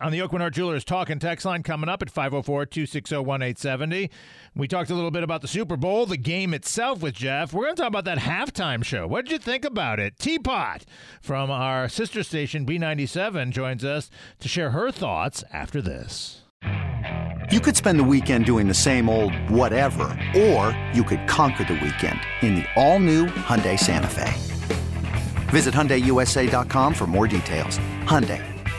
on 0.00 0.12
the 0.12 0.20
Hart 0.20 0.54
Jewelers 0.54 0.84
talk 0.84 1.10
and 1.10 1.20
text 1.20 1.44
line 1.44 1.62
coming 1.62 1.88
up 1.88 2.02
at 2.02 2.10
504 2.10 2.66
260 2.66 3.16
1870. 3.16 4.10
We 4.54 4.68
talked 4.68 4.90
a 4.90 4.94
little 4.94 5.10
bit 5.10 5.22
about 5.22 5.42
the 5.42 5.48
Super 5.48 5.76
Bowl, 5.76 6.06
the 6.06 6.16
game 6.16 6.54
itself 6.54 7.02
with 7.02 7.14
Jeff. 7.14 7.52
We're 7.52 7.64
going 7.64 7.76
to 7.76 7.82
talk 7.82 7.88
about 7.88 8.04
that 8.04 8.18
halftime 8.18 8.84
show. 8.84 9.06
What 9.06 9.24
did 9.24 9.32
you 9.32 9.38
think 9.38 9.64
about 9.64 10.00
it? 10.00 10.18
Teapot 10.18 10.84
from 11.20 11.50
our 11.50 11.88
sister 11.88 12.22
station, 12.22 12.64
B97, 12.64 13.50
joins 13.50 13.84
us 13.84 14.10
to 14.40 14.48
share 14.48 14.70
her 14.70 14.90
thoughts 14.90 15.44
after 15.52 15.82
this. 15.82 16.42
You 17.50 17.60
could 17.60 17.76
spend 17.76 17.98
the 17.98 18.04
weekend 18.04 18.46
doing 18.46 18.68
the 18.68 18.74
same 18.74 19.08
old 19.10 19.34
whatever, 19.50 20.04
or 20.36 20.78
you 20.94 21.04
could 21.04 21.26
conquer 21.28 21.64
the 21.64 21.74
weekend 21.74 22.20
in 22.40 22.54
the 22.54 22.64
all 22.76 22.98
new 22.98 23.26
Hyundai 23.26 23.78
Santa 23.78 24.06
Fe. 24.06 24.32
Visit 25.50 25.74
HyundaiUSA.com 25.74 26.94
for 26.94 27.06
more 27.06 27.28
details. 27.28 27.78
Hyundai. 28.04 28.51